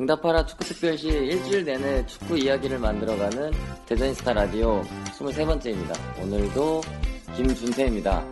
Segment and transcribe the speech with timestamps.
[0.00, 3.50] 응답하라 축구특별시 일주일 내내 축구 이야기를 만들어가는
[3.84, 4.80] 대전인스타 라디오
[5.18, 6.22] 23번째입니다.
[6.22, 6.80] 오늘도
[7.36, 8.24] 김준태입니다.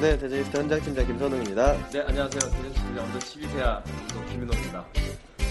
[0.00, 1.88] 네, 대전인스타 현장팀장 김선웅입니다.
[1.90, 2.52] 네, 안녕하세요.
[2.62, 3.82] 대전팀장 언더 12세야
[4.30, 4.86] 김민호입니다.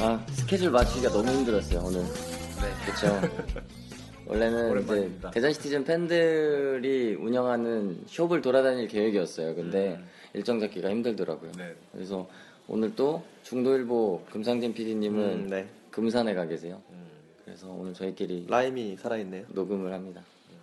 [0.02, 2.04] 아, 스케줄 맞추기가 너무 힘들었어요, 오늘.
[2.04, 2.86] 네.
[2.86, 3.60] 그렇죠
[4.28, 9.56] 원래는 이제 대전시티즌 팬들이 운영하는 숍을 돌아다닐 계획이었어요.
[9.56, 10.08] 근데 음.
[10.36, 11.52] 일정 잡기가 힘들더라고요.
[11.58, 11.74] 네.
[11.92, 12.30] 그래서
[12.72, 15.68] 오늘 또 중도일보 금상진 PD님은 음, 네.
[15.90, 16.80] 금산에 가 계세요.
[16.92, 17.08] 음.
[17.44, 19.46] 그래서 오늘 저희끼리 라임이 살아있네요.
[19.50, 20.22] 녹음을 합니다.
[20.52, 20.58] 음.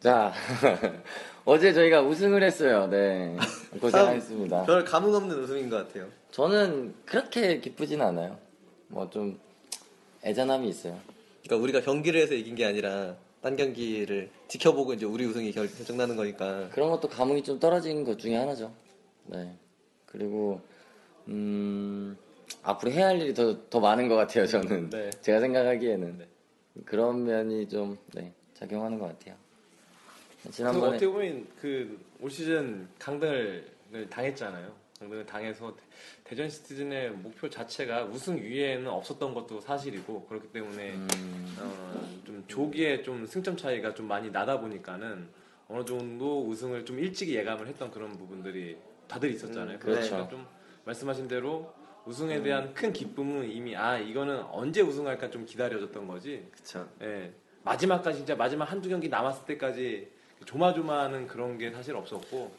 [0.00, 0.32] 자,
[1.44, 2.86] 어제 저희가 우승을 했어요.
[2.86, 3.36] 네.
[3.78, 4.64] 고생하셨습니다.
[4.64, 6.08] 별 감흥 없는 우승인 것 같아요.
[6.30, 8.38] 저는 그렇게 기쁘진 않아요.
[8.88, 9.38] 뭐 좀
[10.24, 10.98] 애잔함이 있어요.
[11.42, 16.70] 그러니까 우리가 경기를 해서 이긴 게 아니라 딴 경기를 지켜보고 이제 우리 우승이 결정나는 거니까.
[16.72, 18.72] 그런 것도 감흥이 좀 떨어진 것 중에 하나죠.
[19.26, 19.52] 네.
[20.06, 20.60] 그리고
[21.28, 22.16] 음,
[22.62, 24.46] 앞으로 해야 할 일이 더, 더 많은 것 같아요.
[24.46, 25.10] 저는 네.
[25.20, 26.26] 제가 생각하기에는 네.
[26.84, 29.34] 그런 면이 좀 네, 작용하는 것 같아요.
[30.50, 31.46] 지난번에 그 어떻게 보면
[32.18, 33.64] 그올 시즌 강등을
[34.10, 34.72] 당했잖아요.
[34.98, 35.74] 강등을 당해서
[36.24, 41.56] 대전 시티즌의 목표 자체가 우승 위에는 없었던 것도 사실이고 그렇기 때문에 음...
[41.60, 45.28] 어, 좀 조기에 좀 승점 차이가 좀 많이 나다 보니까는
[45.68, 48.76] 어느 정도 우승을 좀 일찍 예감을 했던 그런 부분들이
[49.12, 49.76] 다들 있었잖아요.
[49.76, 50.10] 음, 그러니까 그렇죠.
[50.12, 50.46] 그러니까 좀
[50.86, 51.72] 말씀하신 대로
[52.06, 52.42] 우승에 음.
[52.42, 52.74] 대한 음.
[52.74, 56.48] 큰 기쁨은 이미 아 이거는 언제 우승할까 좀 기다려졌던 거지.
[56.50, 56.88] 그렇죠.
[57.02, 57.32] 예.
[57.62, 60.08] 마지막까지 진짜 마지막 한두 경기 남았을 때까지
[60.46, 62.52] 조마조마하는 그런 게 사실 없었고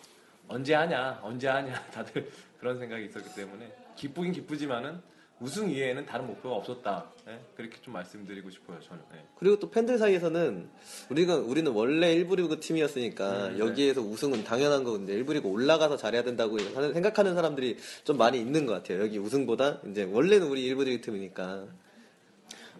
[0.47, 5.01] 언제 하냐 언제 하냐 다들 그런 생각이 있었기 때문에 기쁘긴 기쁘지만은
[5.43, 7.11] 우승 이외에는 다른 목표가 없었다.
[7.27, 7.37] 네?
[7.57, 9.03] 그렇게 좀 말씀드리고 싶어요, 저는.
[9.11, 9.25] 네.
[9.37, 10.69] 그리고 또 팬들 사이에서는
[11.09, 15.97] 우리가 우리는 원래 1부 리그 팀이었으니까 음, 네, 여기에서 우승은 당연한 거인데 1부 리그 올라가서
[15.97, 19.01] 잘해야 된다고 생각하는 사람들이 좀 많이 있는 것 같아요.
[19.01, 21.65] 여기 우승보다 이제 원래는 우리 1부 리그 팀이니까.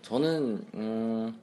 [0.02, 1.38] 저는 음,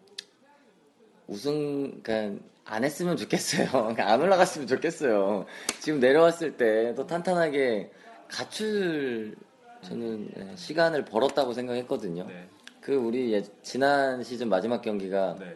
[1.27, 3.69] 우승 그러니까 안 했으면 좋겠어요.
[3.73, 5.45] 그러니까 안 올라갔으면 좋겠어요.
[5.81, 7.91] 지금 내려왔을 때 또 탄탄하게
[8.29, 9.35] 가출
[9.83, 12.27] 저는 예, 시간을 벌었다고 생각했거든요.
[12.27, 12.49] 네.
[12.81, 15.55] 그 우리 예, 지난 시즌 마지막 경기가 네.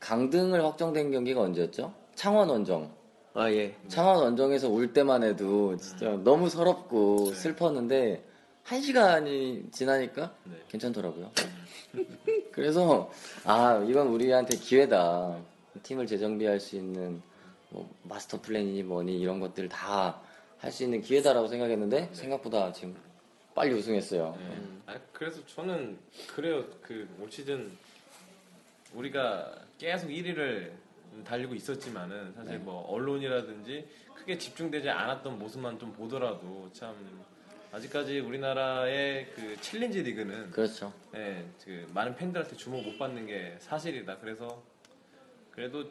[0.00, 1.92] 강등을 확정된 경기가 언제였죠?
[2.14, 2.92] 창원 원정.
[3.34, 3.74] 아 예.
[3.88, 6.22] 창원 원정에서 울 때만 해도 진짜 음.
[6.24, 7.34] 너무 서럽고 네.
[7.34, 8.22] 슬펐는데
[8.62, 10.52] 한 시간이 지나니까 네.
[10.68, 11.30] 괜찮더라고요.
[12.52, 13.10] 그래서
[13.44, 15.38] 아 이건 우리한테 기회다.
[15.82, 17.20] 팀을 재정비할 수 있는
[17.70, 20.20] 뭐 마스터 플랜이니 뭐니 이런 것들 다
[20.58, 22.08] 할 수 있는 기회다라고 생각했는데 네.
[22.14, 22.94] 생각보다 지금
[23.54, 24.36] 빨리 우승했어요.
[24.36, 24.48] 네.
[24.48, 24.68] 네.
[24.86, 25.96] 아, 그래서 저는
[26.34, 26.64] 그래요.
[26.82, 27.70] 그올 시즌
[28.94, 30.72] 우리가 계속 1위를
[31.24, 32.58] 달리고 있었지만은 사실 네.
[32.58, 36.94] 뭐 언론이라든지 크게 집중되지 않았던 모습만 좀 보더라도 참
[37.70, 40.92] 아직까지 우리나라의 그 챌린지 리그는 그렇죠.
[41.16, 44.18] 예, 그 많은 팬들한테 주목 못 받는 게 사실이다.
[44.18, 44.62] 그래서
[45.52, 45.84] 그래도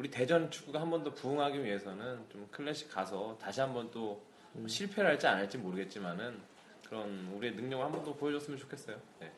[0.00, 4.22] 우리 대전 축구가 한 번 더 부흥하기 위해서는 좀 클래식 가서 다시 한번 또
[4.56, 4.66] 음.
[4.68, 6.38] 실패를 할지 안 할지 모르겠지만은
[6.88, 8.96] 그런 우리의 능력을 한 번 더 보여줬으면 좋겠어요.
[9.20, 9.30] 네.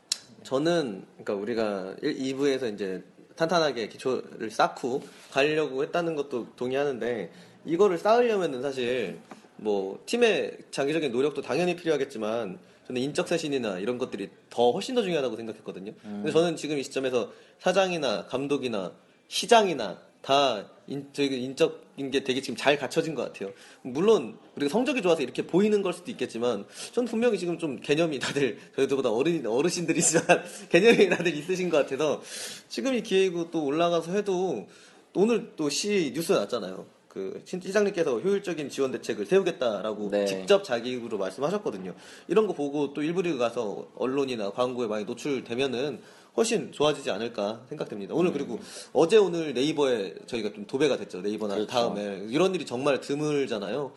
[0.45, 3.03] 저는 그러니까 우리가 1, 2부에서 이제
[3.37, 5.03] 탄탄하게 기초를 쌓고
[5.33, 7.33] 가려고 했다는 것도 동의하는데
[7.65, 9.19] 이거를 쌓으려면은 사실
[9.57, 15.35] 뭐 팀의 장기적인 노력도 당연히 필요하겠지만 저는 인적 쇄신이나 이런 것들이 더 훨씬 더 중요하다고
[15.37, 15.93] 생각했거든요.
[16.05, 16.11] 음.
[16.23, 18.93] 근데 저는 지금 이 시점에서 사장이나 감독이나
[19.29, 23.53] 시장이나 다 인, 저희 인적 게 되게 지금 잘 갖춰진 것 같아요.
[23.83, 26.65] 물론 우리가 성적이 좋아서 이렇게 보이는 걸 수도 있겠지만
[26.95, 30.25] 전 분명히 지금 좀 개념이 다들 저희들보다 어른 어르신들이지만
[30.73, 32.23] 개념이 다들 있으신 것 같아서
[32.71, 34.67] 지금이 기회이고 또 올라가서 해도
[35.13, 36.87] 오늘 또 시 뉴스 났잖아요.
[37.09, 40.27] 그 시장님께서 효율적인 지원 대책을 세우겠다라고 네.
[40.27, 41.93] 직접 자기 입으로 말씀하셨거든요.
[42.29, 45.99] 이런 거 보고 또 일부 리그 가서 언론이나 광고에 많이 노출되면은
[46.37, 48.15] 훨씬 좋아지지 않을까 생각됩니다.
[48.15, 48.59] 오늘 그리고
[48.93, 51.21] 어제 오늘 네이버에 저희가 좀 도배가 됐죠.
[51.23, 51.71] 네이버나 그렇죠.
[51.71, 53.93] 다음에 이런 일이 정말 드물잖아요.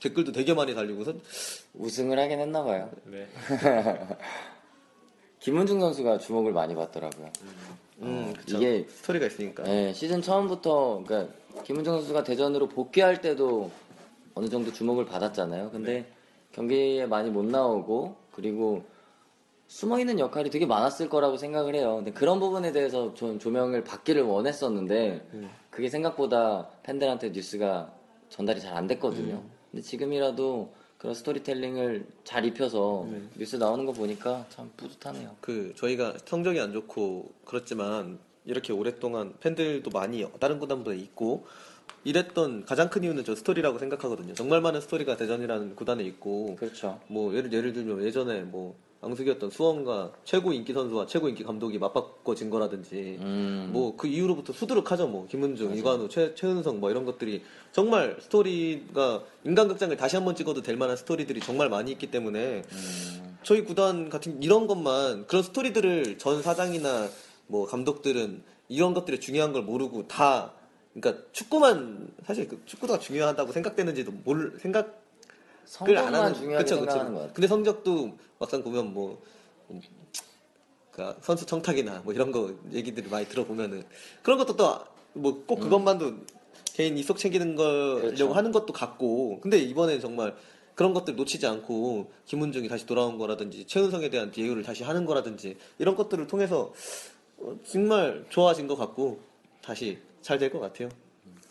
[0.00, 1.12] 댓글도 되게 많이 달리고서
[1.74, 2.90] 우승을 하긴 했나 봐요.
[3.04, 3.26] 네.
[5.40, 7.30] 김은중 선수가 주목을 많이 받더라고요.
[7.42, 7.52] 음,
[8.02, 9.62] 음 어, 이게 스토리가 있으니까.
[9.64, 11.32] 네, 시즌 처음부터 그러니까
[11.64, 13.70] 김은중 선수가 대전으로 복귀할 때도
[14.34, 15.70] 어느 정도 주목을 받았잖아요.
[15.72, 16.04] 근데 네.
[16.52, 18.84] 경기에 많이 못 나오고 그리고
[19.68, 21.96] 숨어있는 역할이 되게 많았을 거라고 생각을 해요.
[21.96, 25.50] 근데 그런 부분에 대해서 좀 조명을 받기를 원했었는데 음.
[25.70, 27.92] 그게 생각보다 팬들한테 뉴스가
[28.30, 29.34] 전달이 잘 안 됐거든요.
[29.34, 29.50] 음.
[29.70, 33.30] 근데 지금이라도 그런 스토리텔링을 잘 입혀서 음.
[33.38, 35.36] 뉴스 나오는 거 보니까 참 뿌듯하네요.
[35.40, 41.46] 그 저희가 성적이 안 좋고 그렇지만 이렇게 오랫동안 팬들도 많이 다른 구단보다 있고
[42.04, 44.32] 이랬던 가장 큰 이유는 저 스토리라고 생각하거든요.
[44.34, 47.00] 정말 많은 스토리가 대전이라는 구단에 있고 그렇죠.
[47.08, 52.50] 뭐 예를 예를 들면 예전에 뭐 앙숙이었던 수원과 최고 인기 선수와 최고 인기 감독이 맞바꿔진
[52.50, 53.70] 거라든지 음.
[53.72, 55.78] 뭐그 이후로부터 수두룩하죠 뭐 김은중, 맞아.
[55.78, 61.40] 이관우, 최, 최은성 뭐 이런 것들이 정말 스토리가 인간극장을 다시 한번 찍어도 될 만한 스토리들이
[61.40, 63.38] 정말 많이 있기 때문에 음.
[63.44, 67.08] 저희 구단 같은 이런 것만 그런 스토리들을 전 사장이나
[67.46, 70.52] 뭐 감독들은 이런 것들이 중요한 걸 모르고 다
[70.92, 75.06] 그러니까 축구만 사실 그 축구가 중요하다고 생각되는지도 몰 생각
[75.68, 77.34] 성적만 하는, 중요하게 그쵸, 그 생각하는 것 같아요.
[77.34, 79.22] 근데 성적도 막상 보면 뭐
[80.90, 83.84] 그러니까 선수 청탁이나 뭐 이런 거 얘기들을 많이 들어보면은
[84.22, 84.78] 그런 것도 또
[85.12, 85.62] 뭐꼭 음.
[85.64, 86.26] 그것만도 음.
[86.64, 88.32] 개인 이속 챙기는 걸려고 그렇죠.
[88.32, 90.34] 하는 것도 같고 근데 이번에 정말
[90.74, 95.96] 그런 것들 놓치지 않고 김은중이 다시 돌아온 거라든지 최은성에 대한 예우를 다시 하는 거라든지 이런
[95.96, 96.72] 것들을 통해서
[97.38, 99.20] 어, 정말 좋아진 것 같고
[99.62, 100.88] 다시 잘 될 것 같아요.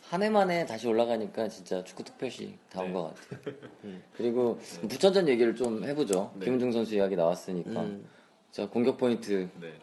[0.10, 3.36] 한해 만에 다시 올라가니까 진짜 축구 특별시 다 온것 네.
[3.38, 3.56] 같아요.
[3.84, 4.02] 음.
[4.16, 4.58] 그리고
[4.88, 6.34] 부천전 얘기를 좀 해보죠.
[6.38, 6.46] 네.
[6.46, 7.82] 김은중 선수 이야기 나왔으니까.
[7.82, 8.06] 음.
[8.72, 9.50] 공격 포인트.
[9.60, 9.74] 네.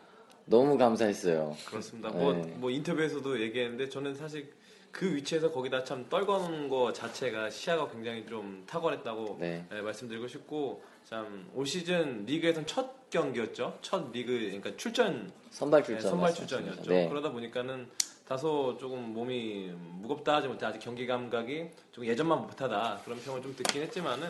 [0.47, 1.55] 너무 감사했어요.
[1.67, 2.09] 그렇습니다.
[2.11, 2.43] 뭐, 네.
[2.57, 4.51] 뭐 인터뷰에서도 얘기했는데 저는 사실
[4.91, 9.65] 그 위치에서 거기다 참 떨거는 거 자체가 시야가 굉장히 좀 탁월했다고 네.
[9.71, 15.85] 네, 말씀드리고 싶고 참 올 시즌 리그에선 첫 경기였죠 첫 리그 그러니까 출전 선발 예,
[15.85, 17.89] 출전 네, 선발 출전이었죠 그러다 보니까는
[18.27, 23.55] 다소 조금 몸이 무겁다 하지 못해 아직 경기 감각이 좀 예전만 못하다 그런 평을 좀
[23.55, 24.29] 듣긴 했지만은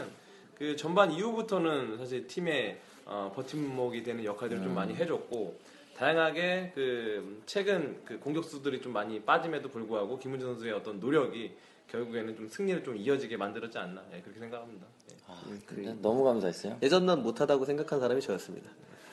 [0.58, 4.64] 그 전반 이후부터는 사실 팀의 어, 버팀목이 되는 역할들을 음.
[4.64, 5.58] 좀 많이 해줬고
[5.96, 11.52] 다양하게 그 최근 그 공격수들이 좀 많이 빠짐에도 불구하고 김은재 선수의 어떤 노력이
[11.88, 14.86] 결국에는 좀 승리를 좀 이어지게 만들었지 않나 예, 그렇게 생각합니다.
[15.12, 15.16] 예.
[15.28, 15.94] 아, 음, 그래.
[16.02, 16.78] 너무 감사했어요.
[16.82, 18.70] 예전만 못하다고 생각한 사람이 저였습니다.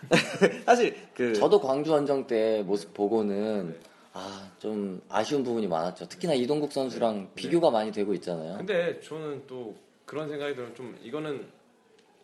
[0.65, 3.90] 사실 그 저도 광주 원정 때 모습 보고는 네.
[4.13, 6.07] 아, 좀 아쉬운 부분이 많았죠.
[6.07, 7.33] 특히나 이동국 선수랑 네.
[7.35, 7.71] 비교가 네.
[7.73, 8.57] 많이 되고 있잖아요.
[8.57, 9.75] 근데 저는 또
[10.05, 10.73] 그런 생각이 들어요.
[10.73, 11.47] 좀 이거는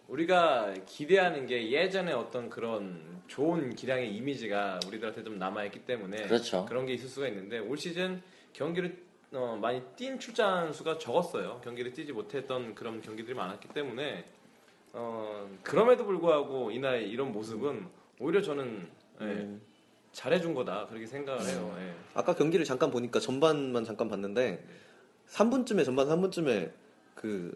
[0.09, 6.65] 우리가 기대하는 게 예전에 어떤 그런 좋은 기량의 이미지가 우리들한테 좀 남아있기 때문에 그렇죠.
[6.65, 8.21] 그런 게 있을 수가 있는데 올 시즌
[8.53, 9.03] 경기를
[9.33, 11.59] 어, 많이 뛴출장 수가 적었어요.
[11.63, 14.25] 경기를 뛰지 못했던 그런 경기들이 많았기 때문에
[14.93, 17.87] 어, 그럼에도 불구하고 이날 이런 모습은
[18.19, 18.87] 오히려 저는
[19.21, 19.61] 예, 음.
[19.61, 19.76] 예,
[20.17, 21.75] 잘해준 거다 그렇게 생각을 해요.
[21.77, 21.93] 네.
[22.15, 24.65] 아까 경기를 잠깐 보니까 전반만 잠깐 봤는데
[25.29, 26.71] 3분쯤에 전반 3분쯤에
[27.13, 27.55] 그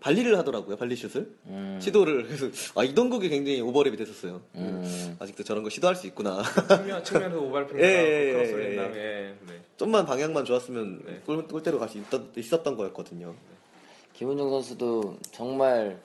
[0.00, 1.78] 발리를 하더라고요 발리 슛을 음.
[1.82, 2.46] 시도를 그래서
[2.78, 4.40] 아 이동국이 굉장히 오버랩이 됐었어요.
[4.52, 5.16] 그 음.
[5.18, 6.42] 아직도 저런 거 시도할 수 있구나.
[6.76, 7.84] 측면 측면에서 오버랩을 예,
[8.28, 8.96] 예, 크로스를 예, 했나.
[8.96, 9.60] 예, 네.
[9.76, 11.22] 좀만 방향만 좋았으면 네.
[11.26, 12.02] 골, 골대로 갈 수
[12.36, 13.34] 있었던 거였거든요.
[14.14, 16.00] 김은정 선수도 정말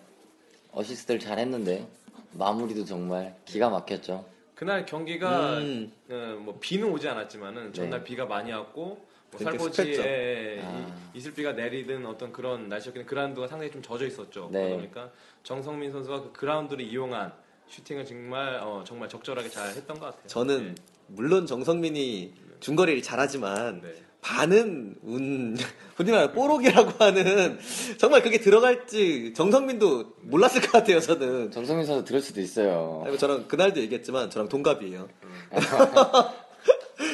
[0.74, 1.88] 어시스트를 잘했는데
[2.34, 4.26] 마무리도 정말 기가 막혔죠.
[4.60, 5.90] 그날 경기가 음.
[6.10, 7.72] 어, 뭐 비는 오지 않았지만은 네.
[7.72, 8.04] 전날 네.
[8.04, 11.12] 비가 많이 왔고 뭐 살포지에 아.
[11.14, 14.50] 이슬비가 내리든 어떤 그런 날씨였기 때문에 그라운드가 상당히 좀 젖어 있었죠.
[14.52, 14.72] 네.
[14.72, 15.12] 그러니까
[15.44, 17.32] 정성민 선수가 그 그라운드를 이용한
[17.70, 20.28] 슈팅을 정말 어, 정말 적절하게 잘 했던 것 같아요.
[20.28, 20.82] 저는 네.
[21.08, 23.94] 물론 정성민이 중거리를 잘하지만 네.
[24.22, 25.58] 반은 운,
[25.96, 27.58] 흔히 말 뽀록이라고 하는,
[27.98, 31.52] 정말 그게 들어갈지 정성민도 몰랐을 것 같아요, 저는.
[31.52, 33.04] 정성민 선수 들을 수도 있어요.
[33.06, 35.08] 아니, 저랑 그날도 얘기했지만, 저랑 동갑이에요.
[35.24, 35.60] 음.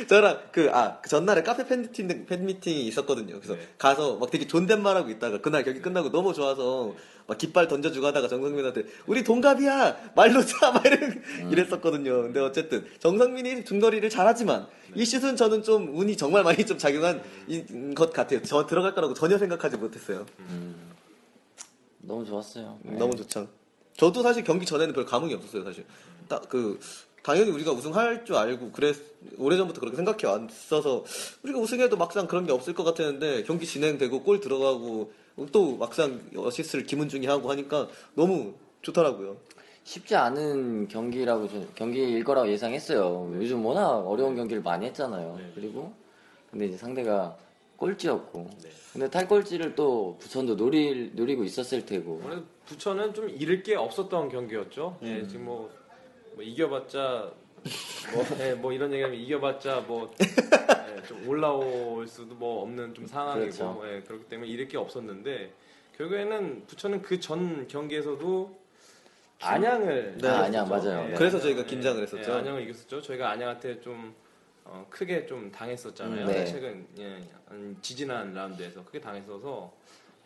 [0.08, 3.36] 저랑 그, 아, 그 전날에 카페 팬미팅, 팬미팅이 있었거든요.
[3.40, 3.62] 그래서 네.
[3.78, 5.84] 가서 막 되게 존댓말하고 있다가 그날 경기 네.
[5.84, 6.94] 끝나고 너무 좋아서
[7.28, 10.12] 막 깃발 던져주고 하다가 정성민한테 우리 동갑이야!
[10.16, 10.90] 말로 자말이
[11.44, 11.50] 음.
[11.52, 12.24] 이랬었거든요.
[12.24, 15.02] 근데 어쨌든 정성민이 중거리를 잘하지만 네.
[15.02, 17.94] 이 시즌 저는 좀 운이 정말 많이 좀 작용한 음.
[17.96, 18.42] 것 같아요.
[18.44, 20.26] 저 들어갈 거라고 전혀 생각하지 못했어요.
[20.40, 20.92] 음.
[22.00, 22.78] 너무 좋았어요.
[22.84, 22.98] 네.
[22.98, 23.48] 너무 좋죠.
[23.98, 25.86] 저도 사실 경기 전에는 별 감흥이 없었어요, 사실.
[26.28, 26.78] 딱 그,
[27.25, 28.96] 당연히 우리가 우승할 줄 알고 그랬
[29.39, 31.03] 오래전부터 그렇게 생각해 왔어서
[31.41, 35.12] 우리가 우승해도 막상 그런 게 없을 것 같았는데 경기 진행되고 골 들어가고
[35.51, 38.53] 또 막상 어시스를 김은중이 하고 하니까 너무
[38.84, 39.38] 좋더라고요.
[39.84, 43.32] 쉽지 않은 경기라고 경기일 거라고 예상했어요.
[43.36, 44.41] 요즘 워낙 어려운 네.
[44.41, 45.36] 경기를 많이 했잖아요.
[45.39, 45.51] 네.
[45.55, 45.94] 그리고
[46.51, 47.36] 근데 이제 상대가
[47.77, 48.70] 꼴찌였고 네.
[48.94, 52.22] 근데 탈꼴찌를 또 부천도 노릴 노리고 있었을 테고.
[52.67, 55.00] 부천은 좀 잃을 게 없었던 경기였죠.
[55.01, 55.22] 네, 음.
[55.24, 55.72] 네, 지금 뭐
[56.36, 57.32] 뭐 이겨봤자
[58.13, 60.15] 뭐, 네, 뭐 이런 얘기하면 이겨봤자 뭐좀
[61.24, 63.82] 예, 올라올 수도 뭐 없는 좀 상황이고 그렇죠.
[63.86, 65.54] 예, 그렇기 때문에 이럴 게 없었는데
[65.98, 68.60] 결국에는 부처는그 전 경기에서도
[69.42, 71.08] 안양을 네, 안양 맞아요.
[71.10, 72.32] 예, 그래서 저희가 긴장을 예, 했었죠.
[72.32, 73.01] 예, 안양을 이겼었죠.
[73.01, 74.13] 저희가 안양한테 좀
[74.65, 76.22] 어, 크게 좀 당했었잖아요.
[76.25, 76.46] 음, 네.
[76.46, 77.20] 최근 예,
[77.82, 79.72] 지지난 라운드에서 크게 당했어서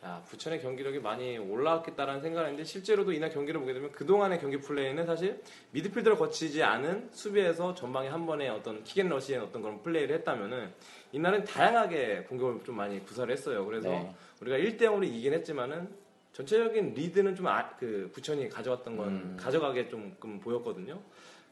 [0.02, 5.04] 아, 부천의 경기력이 많이 올라왔겠다라는 생각을 했는데 실제로도 이날 경기를 보게 되면 그동안의 경기 플레이는
[5.04, 5.42] 사실
[5.72, 10.72] 미드필더를 거치지 않은 수비에서 전방에 한번의 어떤 킥앤러시의 어떤 그런 플레이를 했다면은
[11.12, 13.66] 이날은 다양하게 공격을 좀 많이 구사를 했어요.
[13.66, 14.10] 그래서 네.
[14.40, 15.86] 우리가 1대 0으로 이긴 했지만은
[16.32, 19.36] 전체적인 리드는 좀 아, 그 부천이 가져왔던 건 음.
[19.38, 20.98] 가져가게 좀 보였거든요.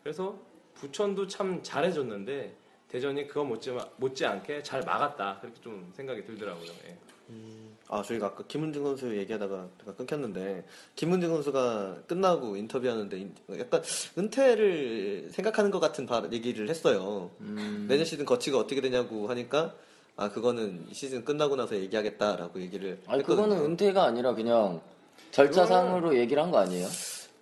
[0.02, 0.38] 그래서
[0.74, 2.54] 부천도 참 잘해줬는데
[2.88, 6.68] 대전이 그거 못지, 못지않게 잘 막았다 그렇게 좀 생각이 들더라고요.
[6.86, 6.96] 예.
[7.28, 7.67] 음.
[7.90, 9.66] 아, 저희가 아까 김은중 선수 얘기하다가
[9.96, 10.64] 끊겼는데,
[10.94, 13.82] 김은중 선수가 끝나고 인터뷰하는데, 약간
[14.18, 17.30] 은퇴를 생각하는 것 같은 얘기를 했어요.
[17.40, 17.86] 음.
[17.88, 19.74] 내년 시즌 거치가 어떻게 되냐고 하니까,
[20.16, 22.98] 아, 그거는 시즌 끝나고 나서 얘기하겠다라고 얘기를.
[23.06, 24.82] 아니 했거든 그거는 은퇴가 아니라 그냥
[25.30, 26.86] 절차상으로 얘기를 한 거 아니에요?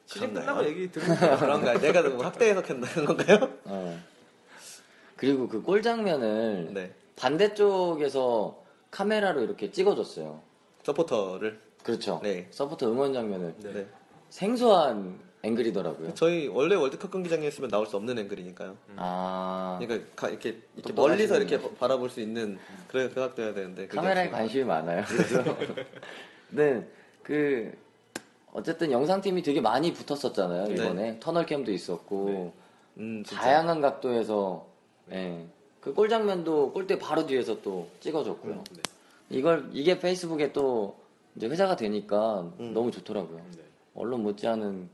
[0.06, 1.80] 시즌 끝나고 얘기 들으면 그런가요?
[1.80, 3.50] 내가 너무 확대 해석했다는 건가요?
[3.64, 4.00] 어.
[5.16, 6.92] 그리고 그 골 장면을 네.
[7.16, 10.40] 반대쪽에서 카메라로 이렇게 찍어줬어요.
[10.84, 11.60] 서포터를.
[11.82, 12.20] 그렇죠.
[12.22, 12.46] 네.
[12.50, 13.54] 서포터 응원 장면을.
[13.58, 13.72] 네.
[13.72, 13.86] 네.
[14.30, 16.14] 생소한 앵글이더라고요.
[16.14, 18.76] 저희 원래 월드컵 경기장에 있으면 나올 수 없는 앵글이니까요.
[18.90, 18.96] 음.
[18.96, 19.78] 아.
[19.80, 23.86] 그러니까 가, 이렇게, 이렇게 멀리서 이렇게 바- 바라볼 수 있는 그런 생각도 해야 되는데.
[23.88, 25.02] 카메라에 관심이 많아요.
[25.06, 25.74] 그래서 그렇죠.
[26.50, 26.88] 네,
[27.22, 27.72] 그
[28.52, 30.72] 어쨌든 영상팀이 되게 많이 붙었었잖아요.
[30.72, 31.20] 이번에 네.
[31.20, 32.52] 터널캠도 있었고
[32.96, 33.02] 네.
[33.04, 34.66] 음, 다양한 각도에서
[35.12, 35.46] 예,
[35.86, 38.52] 그골 장면도 골대 바로 뒤에서 또 찍어줬고요.
[38.54, 38.82] 음, 네.
[39.30, 40.96] 이걸 이게 페이스북에 또
[41.36, 42.74] 이제 회자가 되니까 음.
[42.74, 43.38] 너무 좋더라고요.
[43.56, 43.62] 네.
[43.94, 44.88] 언론 못지않은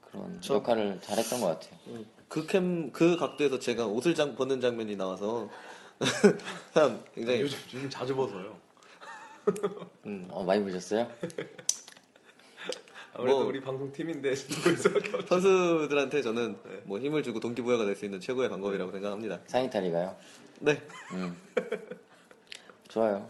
[0.00, 2.04] 그런 저, 역할을 잘했던 것 같아요.
[2.28, 5.48] 그캠그 음, 그 각도에서 제가 옷을 장, 벗는 장면이 나와서
[7.14, 8.56] 굉장히 요즘, 요즘 자주 벗어요.
[10.06, 11.08] 음, 어, 많이 보셨어요?
[13.18, 14.34] 아무래도 뭐, 우리 방송팀인데
[15.28, 16.80] 선수들한테 저는 네.
[16.82, 19.40] 뭐 힘을 주고 동기부여가 될 수 있는 최고의 방법이라고 생각합니다.
[19.46, 20.16] 상이탈이가요?
[20.60, 20.80] 네.
[21.12, 21.34] 음.
[22.88, 23.28] 좋아요.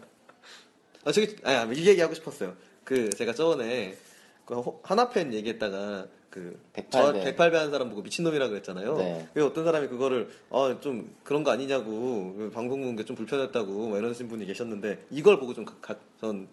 [1.04, 2.54] 아 저기 아이 아, 얘기하고 싶었어요.
[2.82, 3.96] 그 제가 저번에
[4.44, 7.36] 그 하나팬 얘기했다가 그 108배.
[7.36, 9.26] 108배 한 사람 보고 미친놈이라고 했잖아요 네.
[9.32, 14.28] 왜 어떤 사람이 그거를 아좀 그런 거 아니냐고 그 방송 보는 게좀 불편했다고 막 이러신
[14.28, 16.48] 분이 계셨는데 이걸 보고 좀전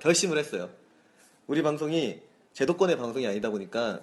[0.00, 0.70] 결심을 했어요.
[1.46, 2.20] 우리 방송이
[2.52, 4.00] 제도권의 방송이 아니다 보니까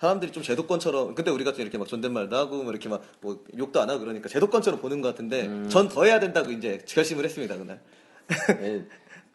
[0.00, 3.90] 사람들이 좀 제도권처럼 근데 우리가 좀 이렇게 막 존댓말도 하고 뭐 이렇게 막뭐 욕도 안
[3.90, 5.68] 하고 그러니까 제도권처럼 보는 것 같은데 음.
[5.68, 7.80] 전더 해야 된다고 이제 결심을 했습니다 그날.
[8.62, 8.84] 예,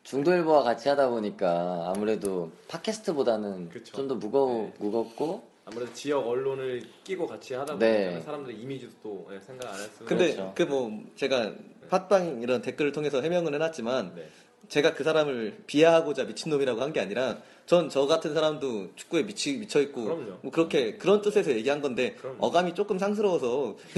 [0.03, 4.73] 중도 일보와 같이 하다 보니까 아무래도 팟캐스트보다는 좀 더 무거워 네.
[4.79, 7.93] 무겁고 아무래도 지역 언론을 끼고 같이 하다 네.
[8.03, 8.21] 보니까 네.
[8.23, 10.53] 사람들의 이미지도 또 예, 생각 안했어요 근데 그뭐 그렇죠.
[10.55, 11.57] 그 뭐 제가 네.
[11.89, 14.29] 팟빵 이런 댓글을 통해서 해명을 해놨지만 네.
[14.71, 19.81] 제가 그 사람을 비하하고자 미친놈이라고 한 게 아니라 전 저 같은 사람도 축구에 미치 미쳐
[19.81, 20.97] 있고 그뭐 그렇게 음.
[20.97, 22.37] 그런 뜻에서 얘기한 건데 그럼요.
[22.39, 23.75] 어감이 조금 상스러워서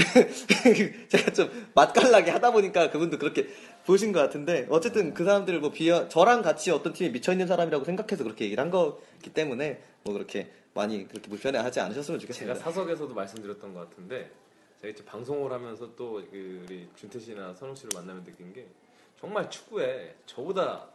[1.10, 3.48] 제가 좀 맛깔나게 하다 보니까 그분도 그렇게
[3.86, 7.84] 보신 것 같은데 어쨌든 그 사람들을 뭐 비하 저랑 같이 어떤 팀에 미쳐 있는 사람이라고
[7.86, 12.53] 생각해서 그렇게 얘기를 한 거기 때문에 뭐 그렇게 많이 그렇게 불편해하지 않으셨으면 좋겠습니다.
[12.56, 14.30] 제가 사석에서도 말씀드렸던 것 같은데
[14.82, 18.65] 제가 이제 방송을 하면서 또 그 우리 준태 씨나 선홍 씨를 만나면 느낀 게
[19.24, 20.86] 정말 축구에 저보다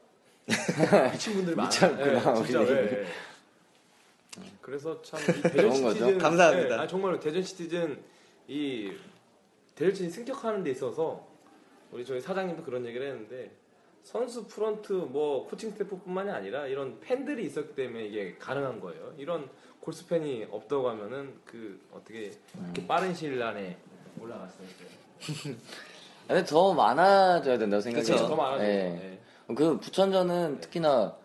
[1.13, 1.95] 미친 분들이 많아요.
[1.97, 3.07] 네, 진짜 네.
[4.61, 6.77] 그래서 참 대전 시티즌 감사합니다.
[6.77, 7.99] 네, 아, 정말로 대전 시티즌
[8.49, 8.93] 이
[9.75, 11.27] 대전 시티즌 승격하는 데 있어서
[11.91, 13.51] 우리 저희 사장님도 그런 얘기를 했는데
[14.05, 19.15] 선수 프런트 뭐 코칭 스태프뿐만이 아니라 이런 팬들이 있었기 때문에 이게 가능한 거예요.
[19.17, 19.49] 이런
[19.81, 22.33] 골수 팬이 없다고 하면은 그 어떻게
[22.63, 23.79] 이렇게 빠른 시일 안에
[24.21, 24.89] 올라갔을 때.
[26.29, 28.13] 근데 더 많아져야 된다고 생각해요.
[28.15, 28.67] 그쵸, 더 많아져요.
[28.67, 29.19] 네.
[29.49, 29.55] 네.
[29.55, 30.61] 그 부천전은 네.
[30.61, 31.17] 특히나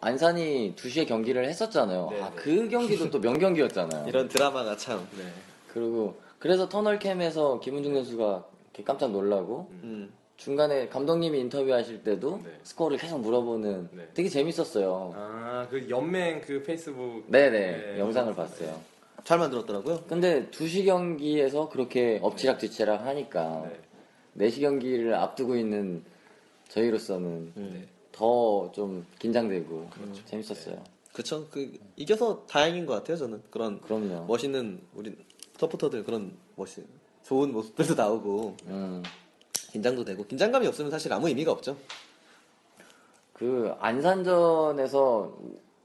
[0.00, 2.08] 안산이 2시에 경기를 했었잖아요.
[2.12, 2.22] 네.
[2.22, 2.36] 아, 네.
[2.36, 4.06] 그 경기도 또 명경기였잖아요.
[4.06, 5.06] 이런 드라마가 참.
[5.18, 5.24] 네.
[5.72, 8.44] 그리고 그래서 터널캠에서 김은중 선수가
[8.84, 9.80] 깜짝 놀라고 음.
[9.82, 10.12] 음.
[10.36, 12.50] 중간에 감독님이 인터뷰하실 때도 네.
[12.62, 14.08] 스코어를 계속 물어보는 네.
[14.14, 15.12] 되게 재밌었어요.
[15.16, 17.76] 아, 그 연맹 그 페이스북 네네 네.
[17.94, 17.98] 네.
[17.98, 18.80] 영상을 봤어요.
[19.24, 20.02] 잘 만들었더라고요.
[20.08, 23.64] 근데 2시 경기에서 그렇게 엎치락 뒤치락 하니까
[24.34, 26.04] 내시 네 경기를 앞두고 있는
[26.68, 27.86] 저희로서는 네.
[28.12, 30.24] 더좀 긴장되고 그렇죠.
[30.26, 30.76] 재밌었어요.
[30.76, 30.82] 네.
[31.12, 31.46] 그쵸.
[31.50, 33.16] 그 이겨서 다행인 것 같아요.
[33.16, 34.24] 저는 그런 그럼요.
[34.24, 35.14] 멋있는 우리
[35.58, 36.84] 서포터들 그런 멋있
[37.24, 39.02] 좋은 모습들도 나오고 음.
[39.70, 41.76] 긴장도 되고 긴장감이 없으면 사실 아무 의미가 없죠.
[43.34, 45.38] 그 안산전에서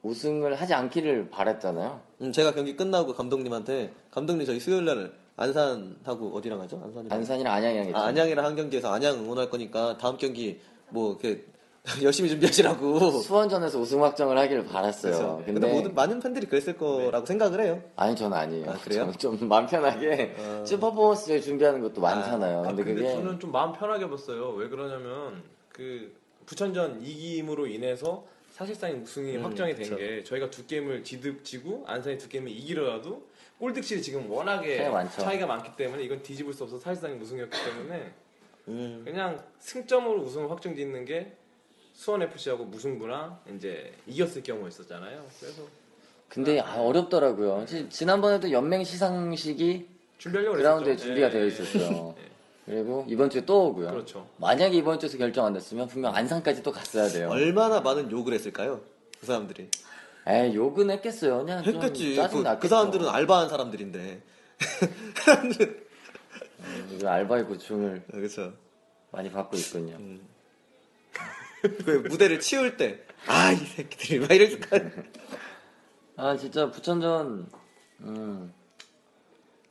[0.03, 2.01] 우승을 하지 않기를 바랬잖아요.
[2.21, 7.95] 음, 제가 경기 끝나고 감독님한테 감독님 저희 수요일 날 안산하고 어디랑 가죠 안산이랑, 안산이랑 안양이랑
[7.95, 11.37] 아, 안양이랑 한 경기에서 안양 응원할 거니까 다음 경기 뭐이
[12.03, 12.99] 열심히 준비하시라고.
[13.21, 15.13] 수원전에서 우승 확정을 하기를 바랐어요.
[15.13, 15.35] 그렇죠.
[15.45, 17.25] 근데, 근데, 모든 많은 팬들이 그랬을 거라고 네.
[17.25, 17.81] 생각을 해요.
[17.95, 18.69] 아니 저는 아니에요.
[18.69, 19.09] 아, 그래요?
[19.17, 20.65] 좀, 좀 마음 편하게 어...
[20.65, 22.59] 슈퍼포먼스 를 준비하는 것도 많잖아요.
[22.59, 23.13] 아, 근데, 아, 근데 그게...
[23.13, 24.49] 저는 좀 마음 편하게 봤어요.
[24.49, 26.13] 왜 그러냐면 그
[26.45, 30.23] 부천전 이김으로 인해서 사실상 우승이 음, 확정이 된게 그렇죠.
[30.27, 33.26] 저희가 두 게임을 지득 지고 안산이 두 게임을 이기더라도
[33.59, 38.11] 골득실이 지금 워낙에 차이가, 차이가, 많기 때문에 이건 뒤집을 수 없어 사실상 우승이었기 때문에
[38.69, 39.01] 음.
[39.03, 41.33] 그냥 승점으로 우승을 확정 짓는 게
[41.93, 45.25] 수원 FC하고 무승부랑 이제 이겼을 경우 있었잖아요.
[45.39, 45.63] 그래서
[46.29, 47.65] 근데 아, 아 어렵더라고요.
[47.67, 47.89] 네.
[47.89, 49.87] 지, 난번에도 연맹 시상식이
[50.21, 51.33] 그라운드에 예, 준비가 네.
[51.33, 51.89] 되어 예, 있었어요.
[51.89, 52.15] 네.
[52.19, 52.27] 예.
[52.75, 53.89] 그리고 이번 주에 또 오고요.
[53.91, 54.27] 그렇죠.
[54.37, 57.29] 만약에 이번 주에서 결정 안 됐으면 분명 안상까지또 갔어야 돼요.
[57.29, 58.81] 얼마나 많은 욕을 했을까요?
[59.19, 59.69] 그 사람들이.
[60.29, 61.39] 에 욕은 했겠어요.
[61.45, 62.17] 그냥 했겠지.
[62.31, 64.21] 그, 그 사람들은 알바한 사람들인데.
[65.23, 65.85] 사람들은
[66.59, 68.27] 음, 알바의 고충을 아, 그렇
[69.11, 69.95] 많이 받고 있군요.
[69.95, 70.27] 음.
[71.61, 74.91] 그 무대를 치울 때, 아, 이 새끼들이 막 이렇게.
[76.17, 77.49] 아, 진짜 부천전,
[78.01, 78.53] 음,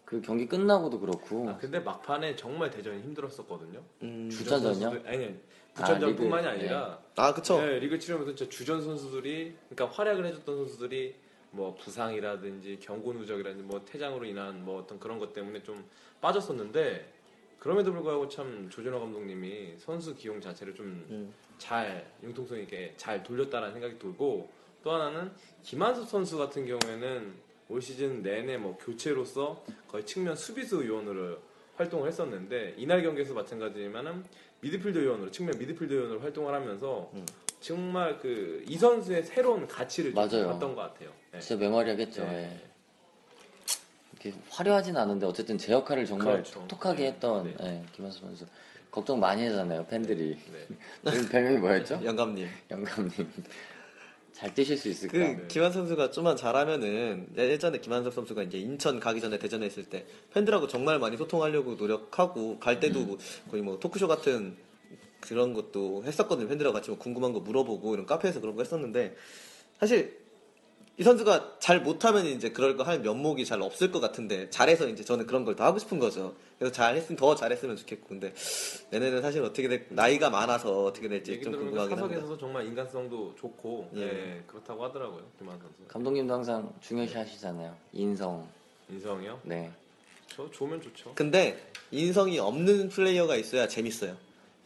[0.05, 1.51] 그 경기 끝나고도 그렇고.
[1.51, 3.83] 아, 근데 막판에 정말 대전이 힘들었었거든요.
[4.03, 4.31] 음.
[4.31, 5.03] 주전전이요?
[5.07, 5.39] 아니,
[5.77, 6.61] 부천전뿐만이 아, 네.
[6.61, 7.13] 아니라 네.
[7.23, 11.15] 아 그쵸 네, 리그 치르면서 진짜 주전 선수들이 그러니까 활약을 해줬던 선수들이
[11.51, 15.85] 뭐 부상이라든지 경고 누적이라든지 뭐 퇴장으로 인한 뭐 어떤 그런 것 때문에 좀
[16.21, 17.13] 빠졌었는데
[17.59, 22.07] 그럼에도 불구하고 참 조준호 감독님이 선수 기용 자체를 좀잘 네.
[22.23, 22.27] 음.
[22.29, 24.51] 융통성 있게 잘 돌렸다라는 생각이 들고
[24.83, 27.35] 또 하나는 김한섭 선수 같은 경우에는
[27.69, 31.39] 올 시즌 내내 뭐 교체로서 거의 측면 수비수 요원으로
[31.77, 34.25] 활동을 했었는데 이날 경기에서 마찬가지지만은
[34.61, 37.25] 미드필더 요원으로 측면 미드필더 요원으로 활동을 하면서 음.
[37.61, 41.11] 정말 그 이 선수의 새로운 가치를 맞아 봤던 것 같아요.
[41.31, 41.39] 네.
[41.41, 42.25] 진짜 맹활약했죠.
[42.25, 42.61] 네.
[44.25, 44.29] 예.
[44.29, 46.61] 이 화려하진 않은데 어쨌든 제 역할을 정말 그렇죠.
[46.67, 47.11] 톡톡하게 네.
[47.11, 47.57] 했던 네.
[47.63, 48.45] 예, 김한수 선수
[48.91, 50.37] 걱정 많이 하잖아요 팬들이
[51.31, 51.61] 별명이 네.
[51.63, 52.01] 뭐였죠?
[52.05, 52.49] 영감님.
[52.69, 53.13] 영감님.
[54.37, 55.15] 잘 뛰실 수 있을까?
[55.17, 59.85] 그 김한 선수가 좀만 잘하면은 예, 예전에 김한석 선수가 이제 인천 가기 전에 대전에 있을
[59.85, 63.19] 때 팬들하고 정말 많이 소통하려고 노력하고 갈 때도 음.
[63.51, 64.55] 거의 뭐 토크쇼 같은
[65.23, 66.49] 그런 것도 했었거든요.
[66.49, 69.17] 팬들하고 같이 뭐 궁금한 거 물어보고 이런 카페에서 그런 거 했었는데
[69.81, 70.19] 사실
[70.99, 75.03] 이 선수가 잘 못하면 이제 그럴 거 할 면목이 잘 없을 것 같은데 잘해서 이제
[75.05, 76.35] 저는 그런 걸 더 하고 싶은 거죠.
[76.57, 78.33] 그래서 잘했으면 더 잘했으면 좋겠고 근데
[78.91, 82.01] 내년에는 사실 어떻게 될 나이가 많아서 어떻게 될지 좀 궁금하긴 합니다.
[82.01, 84.01] 사석에서도 정말 인간성도 좋고 예.
[84.03, 85.75] 예, 그렇다고 하더라고요 김한 선수.
[85.89, 88.47] 감독님도 항상 중요시 하시잖아요 인성.
[88.91, 89.41] 인성이요?
[89.43, 89.73] 네.
[90.29, 91.13] 저 좋으면 좋죠.
[91.17, 94.17] 근데 인성이 없는 플레이어가 있어야 재밌어요.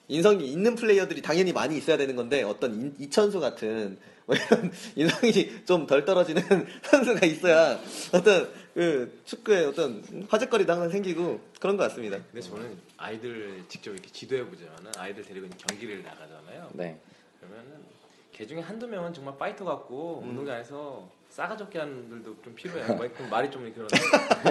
[0.09, 3.97] 인성이 있는 플레이어들이 당연히 많이 있어야 되는 건데 어떤 이천수 같은
[4.31, 4.31] 뭐 이런
[4.97, 6.41] 인성이 좀 덜 떨어지는
[6.85, 7.79] 선수가 있어야
[8.13, 12.19] 어떤 그 축구에 어떤 화제거리도 항상 생기고 그런 것 같습니다.
[12.31, 16.71] 근데 저는 아이들 직접 이렇게 지도해 보지만 아이들 데리고 경기를 나가잖아요.
[16.75, 17.01] 네.
[17.41, 17.81] 그러면은
[18.33, 20.31] 개 중에 한두 명은 정말 파이터 같고 음.
[20.31, 22.99] 운동장에서 싸가지없게 하는 분들도 좀 필요해요.
[23.31, 23.89] 말이 좀 그런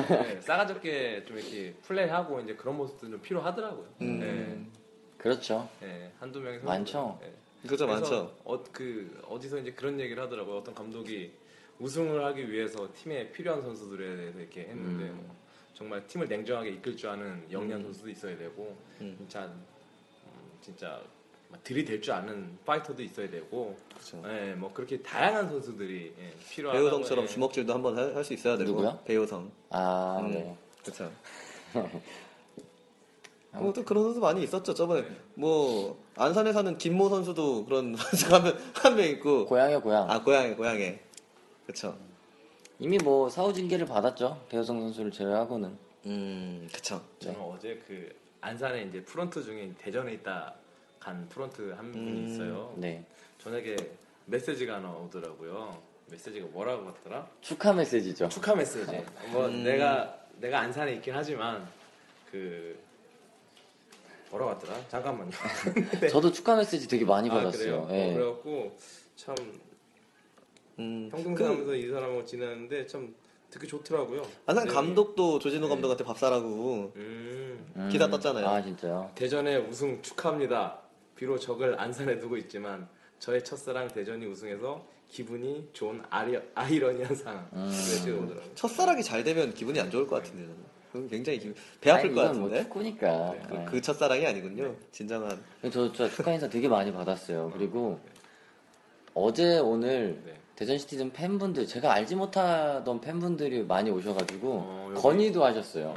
[0.08, 3.86] 네, 싸가지없게 좀 이렇게 플레이하고 이제 그런 모습도 좀 필요하더라고요.
[4.02, 4.20] 음.
[4.20, 4.70] 네.
[5.18, 5.70] 그렇죠.
[5.82, 7.18] 네, 한두 명이 많죠.
[7.22, 7.32] 네.
[7.68, 8.34] 그죠 많죠.
[8.46, 10.58] 어, 그 어디서 이제 그런 얘기를 하더라고요.
[10.60, 11.32] 어떤 감독이
[11.80, 15.16] 우승을 하기 위해서 팀에 필요한 선수들에 대해서 이렇게 했는데 음.
[15.24, 15.36] 뭐
[15.74, 17.86] 정말 팀을 냉정하게 이끌 줄 아는 영리한 음.
[17.86, 19.16] 선수도 있어야 되고 음.
[19.18, 19.64] 진짜 음,
[20.62, 21.02] 진짜
[21.64, 27.24] 들이댈 줄 아는 파이터도 있어야 되고 그 예, 뭐 그렇게 다양한 선수들이 예, 필요하다 배우성처럼
[27.24, 27.28] 예.
[27.28, 29.00] 주먹질도 한번 할 수 있어야 되고 누구야?
[29.06, 30.32] 배우성 아 음.
[30.32, 30.56] 네.
[30.84, 31.12] 그렇죠
[33.52, 34.74] 아무튼 뭐 그런 선수 많이 있었죠.
[34.74, 38.44] 저번에 뭐 안산에 사는 김모 선수도 그런 선수가
[38.76, 40.10] 한 명 있고 고향이 고향.
[40.10, 41.00] 아 고향에 고향에
[41.66, 41.98] 그쵸.
[42.80, 44.46] 이미 뭐 사후 징계를 받았죠.
[44.50, 45.78] 대여성 선수를 제외하고는.
[46.06, 47.02] 음 그쵸.
[47.20, 47.26] 네.
[47.34, 50.56] 저는 어제 그 안산에 이제 프런트 중인 대전에 있다
[51.00, 52.74] 간 프런트 한 분이 음, 있어요.
[52.78, 53.04] 네.
[53.40, 53.76] 저녁에
[54.26, 55.82] 메시지가 하나 오더라고요.
[56.12, 57.28] 메시지가 뭐라고 왔더라?
[57.42, 58.30] 축하 메시지죠.
[58.30, 59.04] 축하 메시지.
[59.32, 59.64] 뭐 음.
[59.64, 61.68] 내가 내가 안산에 있긴 하지만
[62.32, 62.80] 그
[64.30, 64.88] 뭐라 왔더라?
[64.88, 65.32] 잠깐만요.
[66.02, 66.08] 네.
[66.10, 67.86] 저도 축하 메시지 되게 많이 아, 받았어요.
[67.88, 68.12] 아, 네.
[68.14, 68.78] 어, 그래갖고
[69.16, 69.36] 참
[70.78, 71.76] 음, 평등하면서 그...
[71.76, 73.14] 이 사람하고 지내는데 참
[73.50, 74.22] 되게 좋더라고요.
[74.46, 74.74] 아산 네.
[74.74, 75.70] 감독도 조진우 네.
[75.70, 77.72] 감독한테 밥 사라고 음.
[77.76, 77.90] 음.
[77.92, 78.48] 기사 떴잖아요.
[78.48, 79.12] 아 진짜요?
[79.16, 80.80] 대전의 우승 축하합니다.
[81.16, 82.88] 비록 적을 안산에 두고 있지만
[83.18, 88.40] 저의 첫사랑 대전이 우승해서 기분이 좋은 아리, 아이러니한 상 음.
[88.56, 90.79] 첫사랑이 잘 되면 기분이 안 좋을 것 같은데 저는.
[90.92, 92.50] 그건 굉장히 기분, 배 아플 아니, 것 뭐 같은데.
[92.56, 93.32] 뭐 축구니까.
[93.34, 93.66] 네, 그, 네.
[93.70, 94.76] 그, 첫사랑이 아니군요.
[94.92, 95.40] 진정한.
[95.62, 97.52] 네, 저, 저 축하 인사 되게 많이 받았어요.
[97.54, 98.12] 아, 그리고 네.
[99.14, 100.34] 어제 오늘 네.
[100.56, 105.96] 대전 시티즌 팬분들 제가 알지 못하던 팬분들이 많이 오셔가지고 어, 건의도 하셨어요.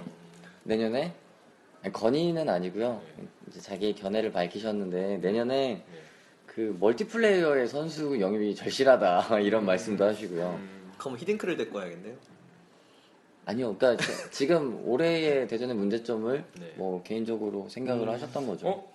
[0.65, 1.15] 내년에
[1.83, 3.03] 아니, 건의는 아니고요.
[3.17, 3.25] 네.
[3.49, 5.99] 이제 자기의 견해를 밝히셨는데 내년에 네.
[6.47, 10.55] 그 멀티플레이어의 선수 영입이 절실하다 이런 말씀도 하시고요.
[10.61, 12.15] 음, 그럼 히딩크를 데리고 와야겠네요.
[13.45, 15.47] 아니요, 그러니까 지금 올해의 네.
[15.47, 16.73] 대전의 문제점을 네.
[16.77, 18.15] 뭐 개인적으로 생각을 음.
[18.15, 18.69] 하셨던 거죠.
[18.69, 18.93] 어?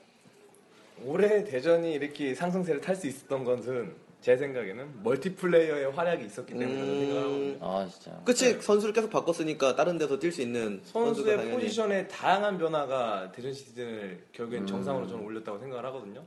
[1.05, 6.91] 올해 대전이 이렇게 상승세를 탈 수 있었던 것은 제 생각에는 멀티플레이어의 활약이 있었기 때문이라고
[7.27, 7.51] 음...
[7.59, 8.19] 생각하거아 진짜.
[8.25, 8.61] 그치 네.
[8.61, 11.53] 선수를 계속 바꿨으니까 다른 데서 뛸 수 있는 선수의 당연히...
[11.53, 14.67] 포지션의 다양한 변화가 대전 시즌을 결국엔 음...
[14.67, 16.23] 정상으로 저는 올렸다고 생각을 하거든요.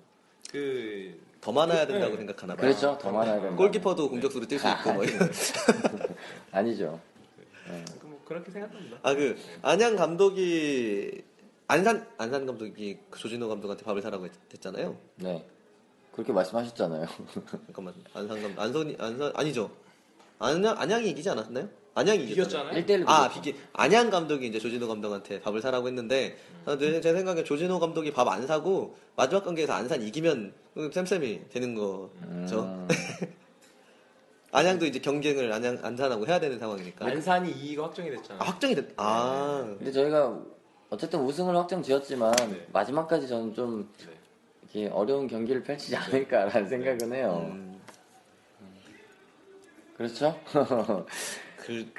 [0.50, 2.00] 그 더 많아야 그, 네.
[2.00, 2.16] 된다고 네.
[2.18, 2.66] 생각하나 봐요.
[2.68, 2.98] 그렇죠.
[3.00, 3.56] 더 많아야 된다.
[3.56, 4.70] 골키퍼도 공격수로 뛸수 네.
[4.78, 5.30] 있고 뭐 이런.
[6.52, 7.00] 아니죠.
[8.30, 8.96] 그렇게 생각합니다.
[9.02, 11.20] 아 그 안양 감독이
[11.66, 14.96] 안산 안산 감독이 그 조진호 감독한테 밥을 사라고 했, 했잖아요.
[15.16, 15.44] 네.
[16.12, 17.06] 그렇게 말씀하셨잖아요.
[17.66, 19.68] 잠깐만 안산 감 안선이 안산 아니죠.
[20.38, 21.68] 안양 안양이 이기지 않았나요?
[21.94, 22.78] 안양이 이겼잖아요.
[22.86, 26.36] 1대1로 아, 비기 안양 감독이 이제 조진호 감독한테 밥을 사라고 했는데
[26.68, 26.78] 음.
[26.80, 30.52] 제 생각에 조진호 감독이 밥 안 사고 마지막 경기에서 안산 이기면
[30.92, 32.12] 쌤쌤이 되는 거죠.
[32.22, 32.86] 음.
[34.52, 37.06] 안양도 이제 경쟁을 안양 안산하고 해야 되는 상황이니까.
[37.06, 38.38] 안산이 2위가 확정이 됐잖아요.
[38.40, 38.88] 아, 확정이 됐.
[38.96, 39.64] 아.
[39.68, 39.76] 네.
[39.76, 40.38] 근데 저희가
[40.90, 42.66] 어쨌든 우승을 확정 지었지만 네.
[42.72, 44.14] 마지막까지 저는 좀 네.
[44.80, 46.68] 이렇게 어려운 경기를 펼치지 않을까라는 네.
[46.68, 47.46] 생각은 해요.
[47.52, 47.80] 음.
[49.96, 50.36] 그렇죠?
[51.58, 51.92] 그,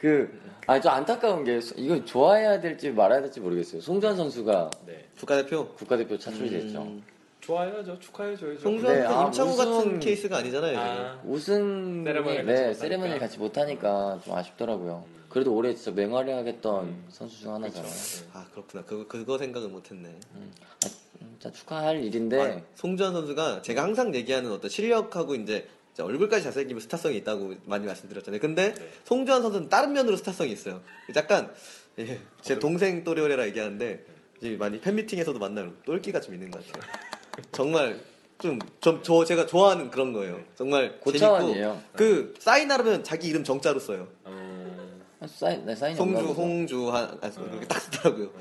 [0.68, 3.80] 그아좀 안타까운 게 이거 좋아해야 될지 말아야 될지 모르겠어요.
[3.80, 5.08] 송주환 선수가 네.
[5.18, 6.82] 국가대표 국가대표 차출됐죠.
[6.82, 6.98] 음.
[7.08, 7.21] 이
[7.52, 8.00] 좋아해야죠.
[8.00, 8.62] 축하해줘야죠.
[8.64, 9.66] 동주한테 네, 아, 임창호 우승...
[9.66, 10.80] 같은 케이스가 아니잖아요.
[10.80, 15.04] 아, 우승 네, 세레머니를 네, 세레머니 같이 못하니까 좀 아쉽더라고요.
[15.06, 15.24] 음.
[15.30, 17.06] 그래도 올해 진짜 맹활약했던 음.
[17.10, 17.92] 선수 중 하나잖아요.
[17.92, 18.26] 그렇죠.
[18.34, 18.84] 아 그렇구나.
[18.86, 20.10] 그거 그거 생각은 못했네.
[20.36, 20.52] 음.
[20.86, 25.68] 아, 진짜 축하할 일인데 아, 송주환 선수가 제가 항상 얘기하는 어떤 실력하고 이제
[26.00, 28.40] 얼굴까지 잘생기면 스타성이 있다고 많이 말씀드렸잖아요.
[28.40, 28.90] 근데 네.
[29.04, 30.82] 송주환 선수는 다른 면으로 스타성이 있어요.
[31.18, 31.52] 약간
[32.00, 34.06] 예, 제 어, 동생 또래오래라 얘기하는데
[34.40, 37.12] 이제 많이 팬미팅에서도 만나는 똘끼가 좀 있는 것 같아요.
[37.52, 38.00] 정말
[38.40, 40.40] 좀, 저, 제가 좋아하는 그런 거예요.
[40.56, 41.70] 정말 고차원이에요.
[41.70, 41.82] 고 네.
[41.94, 44.08] 그, 사인하려면 자기 이름 정자로 써요.
[44.26, 45.04] 음.
[45.20, 46.34] 아, 사인, 네, 사인 송주, 보다.
[46.34, 48.32] 홍주, 한, 아, 그렇게 딱 쓰더라고요.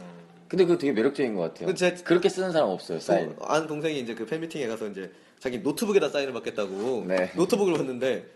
[0.48, 1.66] 근데 그거 되게 매력적인 것 같아요.
[1.66, 3.37] 그 제- 그렇게 쓰는 사람 없어요, 그 사인.
[3.37, 7.31] 그 아는 동생이 이제 그 팬미팅에 가서 이제 자기 노트북에다 사인을 받겠다고 네.
[7.37, 8.26] 노트북을 봤는데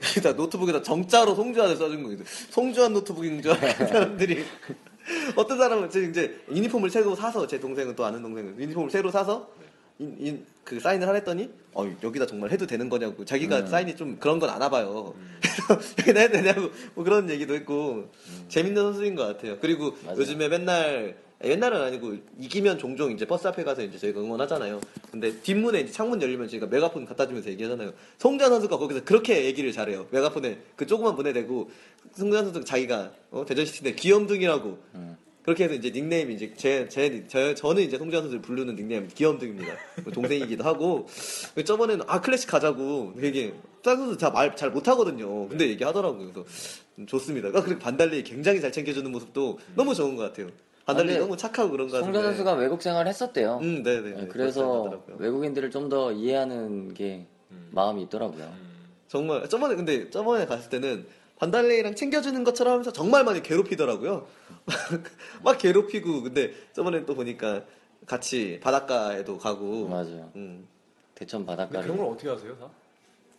[0.24, 2.18] 다 노트북에다 정자로 송주환을 써준 거예요.
[2.50, 4.44] 송주한 노트북인 줄 알고 사람들이
[5.36, 9.50] 어떤 사람은 지금 이제 유니폼을 새로 사서 제 동생은 또 아는 동생은 유니폼을 새로 사서
[9.98, 13.66] 인, 인, 그 사인을 하랬더니 어, 여기다 정말 해도 되는 거냐고 자기가 음.
[13.66, 15.38] 사인이 좀 그런 건안 와봐요 음.
[15.96, 18.44] 그래서 해도 되냐고 뭐 그런 얘기도 했고 음.
[18.48, 20.20] 재밌는 선수인 것 같아요 그리고 맞아요.
[20.20, 24.80] 요즘에 맨날 옛날은 아니고 이기면 종종 이제 버스 앞에 가서 이제 저희가 응원하잖아요.
[25.12, 27.92] 근데 뒷문에 이제 창문 열리면 저희가 메가폰 갖다 주면서 얘기하잖아요.
[28.18, 30.08] 송재환 선수가 거기서 그렇게 얘기를 잘해요.
[30.10, 31.70] 메가폰에 그 조그만 보내대고
[32.16, 35.16] 송재환 선수가 자기가 어, 대전시티인데 귀염둥이라고 음.
[35.48, 39.72] 그렇게 해서 이제 닉네임이 이제 제, 제, 저, 저는 이제 송지환 선수를 부르는 닉네임 기염등입니다.
[40.04, 41.06] 그 동생이기도 하고.
[41.64, 43.14] 저번에는 아, 클래식 가자고.
[43.18, 45.48] 되게, 딴 선수 다말 잘 못하거든요.
[45.48, 45.70] 근데 네.
[45.70, 46.30] 얘기하더라고요.
[46.34, 46.44] 그래서
[46.98, 47.48] 음, 좋습니다.
[47.54, 49.72] 아, 그리고 반달리 굉장히 잘 챙겨주는 모습도 음.
[49.74, 50.48] 너무 좋은 것 같아요.
[50.84, 52.12] 반달리 너무 착하고 그런 거 같아요.
[52.12, 53.60] 송지 선수가 외국 생활을 했었대요.
[53.62, 54.10] 음, 네네.
[54.10, 54.28] 네, 네.
[54.28, 57.68] 그래서 외국인들을 좀 더 이해하는 게 음.
[57.70, 58.44] 마음이 있더라고요.
[58.44, 58.68] 음.
[59.08, 61.06] 정말 저번에 근데 저번에 갔을 때는
[61.38, 64.26] 반달레이랑 챙겨주는 것처럼 하면서 정말 많이 괴롭히더라고요.
[65.42, 67.62] 막 괴롭히고 근데 저번에 또 보니까
[68.06, 69.88] 같이 바닷가에도 가고.
[69.88, 70.30] 맞아요.
[70.36, 70.66] 음.
[71.14, 71.80] 대천 바닷가.
[71.82, 72.68] 그런 걸 어떻게 하세요, 다?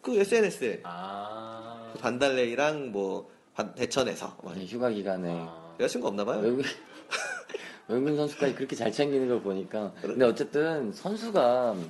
[0.02, 0.82] 그 SNS에.
[0.84, 1.90] 아.
[1.94, 3.30] 그 반달레이랑 뭐
[3.76, 4.38] 대천에서.
[4.56, 5.30] 네, 휴가 기간에.
[5.34, 5.76] 아...
[5.80, 6.40] 여자친구 없나 봐요.
[6.42, 6.64] 외국...
[7.90, 9.92] 외국인 선수까지 그렇게 잘 챙기는 걸 보니까.
[10.02, 11.76] 근데 어쨌든 선수가.
[11.78, 11.86] 네.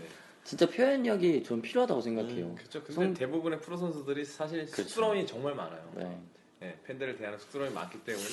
[0.49, 2.45] 진짜 표현력이 좀 필요하다고 생각해요.
[2.47, 2.79] 음, 그렇죠.
[2.79, 3.13] 근데 성...
[3.13, 5.91] 대부분의 프로 선수들이 사실 쑥스러움이 정말 많아요.
[5.95, 6.03] 네.
[6.05, 6.19] 네.
[6.63, 8.25] 예, 팬들을 대하는 쑥스러움이 많기 때문에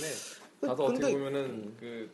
[0.63, 1.05] 가서 그 근데...
[1.09, 1.77] 어떻게 보면은 음.
[1.79, 2.11] 그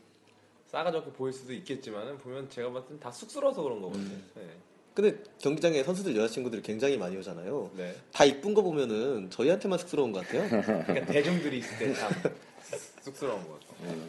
[0.66, 4.06] 싸가지 없게 보일 수도 있겠지만은 보면 제가 봤을 땐 다 쑥스러워서 그런 거거든요.
[4.12, 4.28] 음.
[4.34, 4.42] 네.
[4.92, 7.70] 근데 경기장에 선수들 여자친구들이 굉장히 많이 오잖아요.
[7.76, 7.94] 네.
[8.12, 10.62] 다 이쁜 거 보면은 저희한테만 쑥스러운 것 같아요.
[10.84, 12.10] 그러니까 대중들이 있을 때참
[13.02, 13.86] 쑥스러운 것 같아요.
[13.96, 14.02] 네.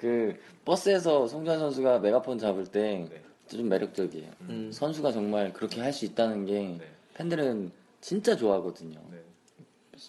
[0.00, 3.22] 그 버스에서 송주환 선수가 메가폰 잡을 때 네.
[3.48, 4.30] 좀 매력적이에요.
[4.42, 4.46] 음.
[4.50, 4.72] 음.
[4.72, 6.80] 선수가 정말 그렇게 할 수 있다는 게 네.
[7.14, 8.98] 팬들은 진짜 좋아하거든요.
[9.12, 9.18] 네.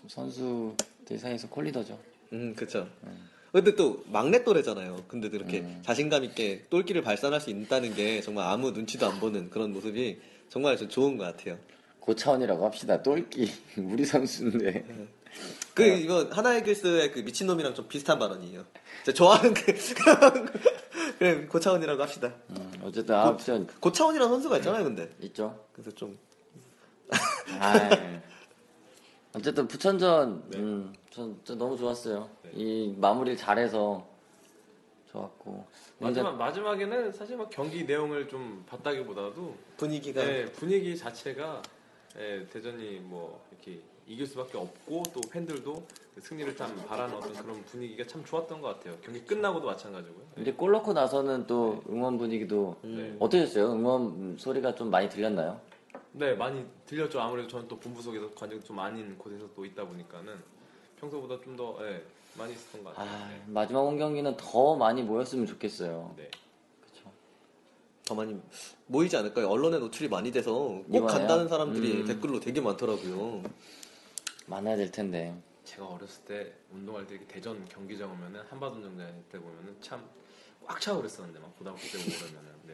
[0.08, 2.00] 선수들 사이에서 콜리더죠.
[2.34, 2.90] 음, 그쵸.
[3.04, 3.30] 음.
[3.52, 5.04] 근데 또 막내 또래잖아요.
[5.08, 5.82] 근데 그렇게 음.
[5.86, 10.20] 자신감 있게 똘끼를 발산할 수 있다는 게 정말 아무 눈치도 안 보는 그런 모습이
[10.50, 11.60] 정말 좀 좋은 것 같아요.
[12.00, 13.02] 고차원이라고 합시다.
[13.04, 14.86] 똘끼 우리 선수인데.
[15.74, 15.88] 그 어.
[15.88, 18.66] 이거 하나의 글스의 그 미친놈이랑 좀 비슷한 발언이에요.
[19.14, 19.62] 좋아하는그
[21.20, 22.34] 그래 고차원이라고 합시다.
[22.52, 25.10] 음, 어쨌든 아무튼 고, 차원이라는 선수가 있잖아요, 네, 근데.
[25.22, 25.66] 있죠.
[25.74, 26.18] 그래서 좀.
[27.60, 28.22] 아, 예.
[29.34, 30.58] 어쨌든 부천전 네.
[30.60, 32.30] 음, 전, 전 너무 좋았어요.
[32.44, 32.52] 네.
[32.56, 34.08] 이 마무리를 잘해서
[35.12, 35.66] 좋았고
[36.00, 41.62] 마지막 마지막에는 사실 막 경기 내용을 좀 봤다기보다도 분위기가 네, 분위기 자체가
[42.16, 45.84] 네, 대전이 뭐 이렇게 이길 수밖에 없고 또 팬들도
[46.22, 48.96] 승리를 참 바라는 어떤 그런 분위기가 참 좋았던 것 같아요.
[49.04, 50.24] 경기 끝나고도 마찬가지고요.
[50.36, 51.94] 근데 골 넣고 나서는 또 네.
[51.94, 53.16] 응원 분위기도 네.
[53.20, 53.74] 어떠셨어요?
[53.74, 55.60] 응원 소리가 좀 많이 들렸나요?
[56.14, 57.20] 네, 많이 들렸죠.
[57.20, 60.34] 아무래도 저는 또 본부 속에서 관중 좀 아닌 곳에서 또 있다 보니까는
[61.00, 62.02] 평소보다 좀더 네,
[62.38, 63.24] 많이 있었던 것 같아요.
[63.26, 63.42] 아, 네.
[63.48, 66.14] 마지막 홈 경기는 더 많이 모였으면 좋겠어요.
[66.16, 66.30] 네.
[66.80, 67.10] 그쵸.
[68.06, 68.40] 더 많이
[68.86, 69.48] 모이지 않을까요?
[69.50, 71.08] 언론에 노출이 많이 돼서 꼭 이번에요?
[71.08, 72.06] 간다는 사람들이 음.
[72.06, 73.42] 댓글로 되게 많더라고요.
[74.46, 75.36] 많아야 될 텐데.
[75.64, 80.04] 제가 어렸을 때 운동할 때 대전 경기장 오면은 한바운동장 때 보면은 참
[80.68, 82.74] 꽉 차고 그랬었는데 막 고등학교 때 오고 그러면은 네.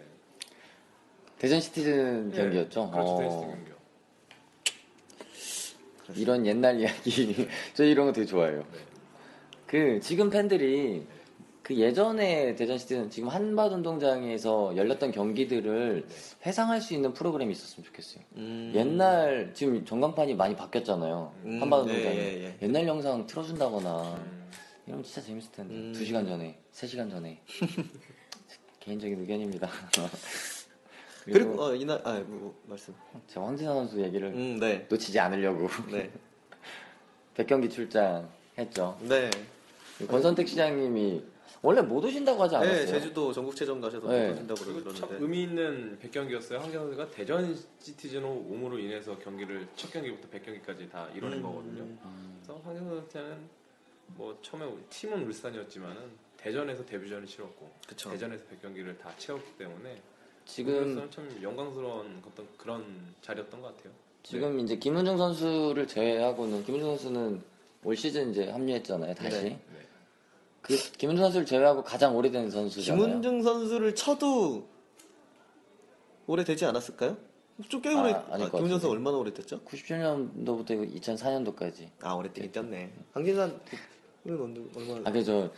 [1.37, 2.89] 대전 시티즌 네, 경기였죠.
[2.89, 3.39] 그렇죠, 대전
[5.29, 6.13] 시경기 어.
[6.15, 8.59] 이런 옛날 이야기 저 이런 거 되게 좋아해요.
[8.71, 8.77] 네.
[9.67, 11.20] 그 지금 팬들이 네.
[11.71, 16.05] 그 예전에 대전시티는 지금 한밭운동장에서 열렸던 경기들을
[16.45, 18.23] 회상할 수 있는 프로그램이 있었으면 좋겠어요.
[18.35, 18.73] 음.
[18.75, 21.33] 옛날 지금 전광판이 많이 바뀌었잖아요.
[21.45, 21.61] 음.
[21.61, 22.57] 한밭운동장이 네, 예, 예.
[22.61, 24.49] 옛날 영상 틀어준다거나 음.
[24.85, 25.93] 이러 진짜 재밌을 텐데 음.
[25.95, 27.39] 2 시간 전에 3 시간 전에
[28.81, 29.69] 개인적인 의견입니다.
[31.23, 32.93] 그리고, 그리고 어, 이날 아 뭐, 뭐 말씀.
[33.27, 34.85] 제가 황진 선수 얘기를 음, 네.
[34.89, 36.11] 놓치지 않으려고 네.
[37.37, 38.97] 1경기 출장 했죠.
[39.07, 39.29] 네.
[40.09, 41.21] 권선택 시장님이
[41.63, 42.75] 원래 못 오신다고 하지 네, 않았어요?
[42.85, 44.29] 네, 제주도 전국체전 가셔서 네.
[44.29, 46.55] 못 오신다고 그러는데 의미 있는 100경기였어요.
[46.57, 51.43] 황경 선가 대전 시티즌 몸으로 인해서 경기를 첫 경기부터 100경기까지 다 이뤄낸 음.
[51.43, 51.85] 거거든요.
[52.35, 55.97] 그래서 황경 선한테는뭐 처음에 팀은 울산이었지만은
[56.37, 58.09] 대전에서 데뷔전을 치렀고 그쵸.
[58.09, 60.01] 대전에서 100경기를 다 채웠기 때문에
[60.45, 62.83] 지금 참 영광스러운 어떤 그런
[63.21, 63.93] 자리였던 것 같아요.
[64.23, 64.63] 지금 네.
[64.63, 67.43] 이제 김은중 선수를 제외하고는 김은중 선수는
[67.83, 69.13] 올 시즌 이제 합류했잖아요.
[69.13, 69.59] 다시 네.
[70.61, 73.03] 그 김은중 선수를 제외하고 가장 오래된 선수잖아요.
[73.05, 74.67] 김은중 선수를 쳐도
[76.27, 77.17] 오래 되지 않았을까요?
[77.67, 78.13] 좀 꽤 오래.
[78.13, 79.61] 아, 아, 김은중 선수 얼마나 오래됐죠?
[79.63, 81.89] 97년도부터 2004년도까지.
[82.01, 82.61] 아 오래되게 네.
[82.61, 83.57] 뛰네 황진산은
[84.27, 85.09] 얼마나?
[85.09, 85.49] 아그래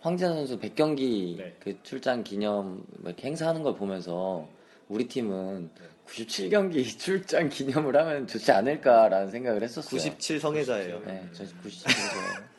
[0.00, 1.56] 황진산 선수 100경기 네.
[1.60, 2.84] 그 출장 기념
[3.20, 4.48] 행사하는 걸 보면서
[4.88, 5.70] 우리 팀은
[6.08, 9.88] 97경기 출장 기념을 하면 좋지 않을까라는 생각을 했었어요.
[9.90, 11.00] 97 성애자예요.
[11.06, 12.51] 네, 저 97성애자예요.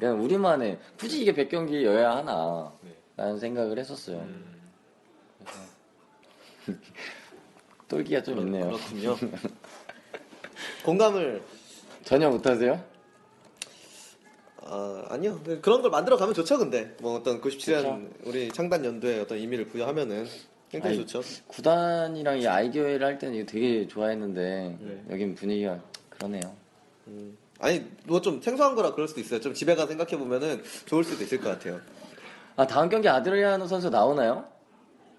[0.00, 2.90] 그냥 우리만의 굳이 이게 백경기여야 하나 네.
[3.18, 4.16] 라는 생각을 했었어요.
[4.16, 4.58] 음.
[7.86, 8.66] 똘기가 좀 있네요.
[8.68, 9.16] 그렇군요.
[10.86, 11.42] 공감을
[12.04, 12.82] 전혀 못하세요?
[14.62, 15.38] 아, 아니요.
[15.60, 16.96] 그런 걸 만들어 가면 좋죠, 근데.
[17.00, 18.08] 뭐 어떤 97년 그쵸?
[18.24, 20.26] 우리 창단 연도에 어떤 의미를 부여하면은
[20.70, 21.26] 굉장히 아니, 좋죠.
[21.48, 25.04] 구단이랑 이아이디어를할 때는 이거 되게 좋아했는데 네.
[25.10, 26.56] 여긴 분위기가 그러네요.
[27.08, 27.36] 음.
[27.60, 29.38] 아니 뭐 좀 생소한 거라 그럴 수도 있어요.
[29.40, 31.80] 좀 집에 가 생각해 보면은 좋을 수도 있을 것 같아요.
[32.56, 34.46] 아 다음 경기 아드리아노 선수 나오나요?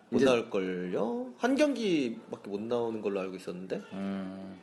[0.09, 0.25] 못 이제...
[0.25, 1.33] 나올 걸요.
[1.37, 3.81] 한 경기밖에 못 나오는 걸로 알고 있었는데.
[3.93, 4.57] 음...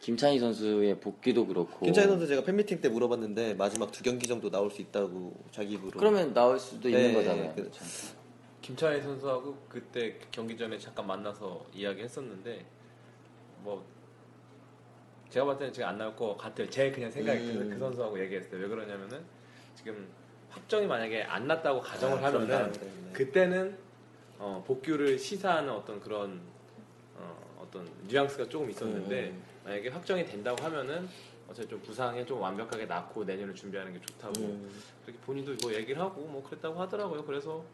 [0.00, 1.84] 김찬희 선수의 복귀도 그렇고.
[1.84, 5.98] 김찬희 선수 제가 팬미팅 때 물어봤는데 마지막 두 경기 정도 나올 수 있다고 자기 입으로.
[5.98, 7.52] 그러면 나올 수도 네, 있는 거잖아요.
[7.54, 7.70] 그,
[8.62, 12.64] 김찬희 선수하고 그때 경기 전에 잠깐 만나서 이야기했었는데
[13.62, 13.84] 뭐
[15.30, 16.68] 제가 봤을 때는 지금 안 나올 것 같아요.
[16.68, 17.70] 제 그냥 생각이 그, 그 음.
[17.70, 19.22] 그 선수하고 얘기했을 때왜 그러냐면은
[19.76, 20.08] 지금
[20.50, 23.10] 확정이 만약에 안 났다고 가정을 아, 하면은 네.
[23.12, 23.78] 그때는
[24.38, 26.40] 어, 복귀를 시사하는 어떤 그런
[27.16, 29.42] 어, 떤 뉘앙스가 조금 있었는데 음, 음.
[29.70, 31.08] 만약에 확정이 된다고 하면은
[31.48, 34.70] 어차피 좀 부상에 좀 완벽하게 낫고 내년을 준비하는 게 좋다고 음.
[35.02, 37.24] 그렇게 본인도 뭐 얘기를 하고 뭐 그랬다고 하더라고요.
[37.24, 37.64] 그래서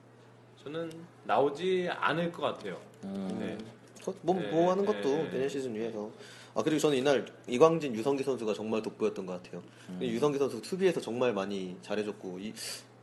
[0.63, 0.91] 저는
[1.25, 2.79] 나오지 않을 것 같아요.
[3.05, 3.37] 음.
[3.39, 3.57] 네.
[4.05, 5.31] 뭐, 뭐 네, 하는 네, 것도 네.
[5.31, 6.11] 내년 시즌 위해서.
[6.57, 9.63] 아 그리고 저는 이날 이광진 유성기 선수가 정말 돋보였던 것 같아요.
[9.91, 9.99] 음.
[10.03, 12.55] 유성기 선수 수비에서 정말 많이 잘해줬고 이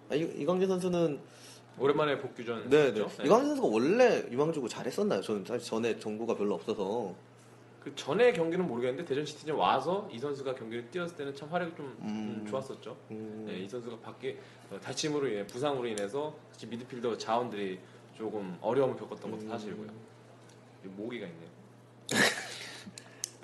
[0.10, 1.20] 아, 이, 이광진 선수는
[1.78, 2.94] 오랜만에 복귀전 네, 네.
[2.94, 3.02] 네.
[3.24, 5.22] 이광진 선수가 원래 유망주고 잘했었나요?
[5.22, 7.14] 저는 사실 전에 정보가 별로 없어서
[7.80, 11.86] 그 전에 경기는 모르겠는데 대전 시티즌 와서 이 선수가 경기를 뛰었을 때는 참 활약이 좀,
[12.02, 12.08] 음.
[12.44, 12.98] 음 좋았었죠.
[13.12, 13.44] 음.
[13.48, 14.40] 네, 이 선수가 밖에
[14.72, 17.78] 어, 다침으로 인해 부상으로 인해서 사실 미드필더 자원들이
[18.18, 19.50] 조금 어려움을 겪었던 것도 음.
[19.50, 19.88] 사실이고요.
[20.98, 21.54] 모기가 있네요.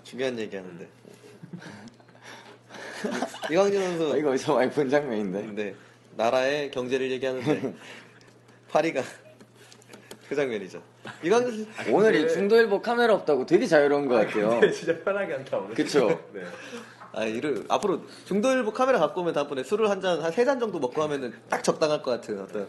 [0.10, 0.86] 중요한 얘기하는데.
[1.06, 1.60] 음.
[3.52, 4.14] 이광진 선수.
[4.14, 5.42] 아, 이거 어디서 많이 본 장면인데.
[5.46, 5.76] 근데 네.
[6.18, 7.78] 나라의 경제를 얘기하는데 음.
[8.70, 9.04] 파리가
[10.28, 10.82] 그 장면이죠.
[11.24, 14.54] 이광진 아, 오늘 이 중도일보 카메라 없다고 되게 자유로운 것 아, 같아요.
[14.54, 15.76] 아, 진짜 편하게 한다 오늘.
[15.76, 16.08] 그쵸.
[16.34, 16.42] 네.
[17.12, 20.80] 아, 이를 앞으로 중도일보 카메라 갖고 오면 다음번에 술을 한 잔, 한 세 잔 정도
[20.80, 22.68] 먹고 하면은 딱 적당할 것 같은 어떤.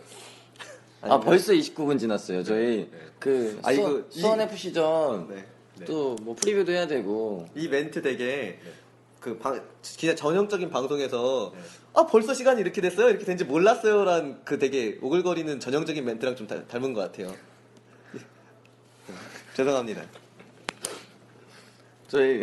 [1.00, 1.20] 아니면...
[1.20, 2.42] 아 벌써 29분 지났어요.
[2.44, 2.98] 저희 네.
[3.18, 5.44] 그 아, 이거 수원 FC전 네.
[5.80, 5.86] 네.
[5.86, 8.72] 또뭐 프리뷰도 해야 되고 이 멘트 되게 네.
[9.18, 11.60] 그 방, 진짜 전형적인 방송에서 네.
[11.94, 16.62] 아 벌써 시간이 이렇게 됐어요 이렇게 된지 몰랐어요란 그 되게 오글거리는 전형적인 멘트랑 좀 다,
[16.66, 17.34] 닮은 것 같아요.
[19.56, 20.02] 죄송합니다.
[22.08, 22.42] 저희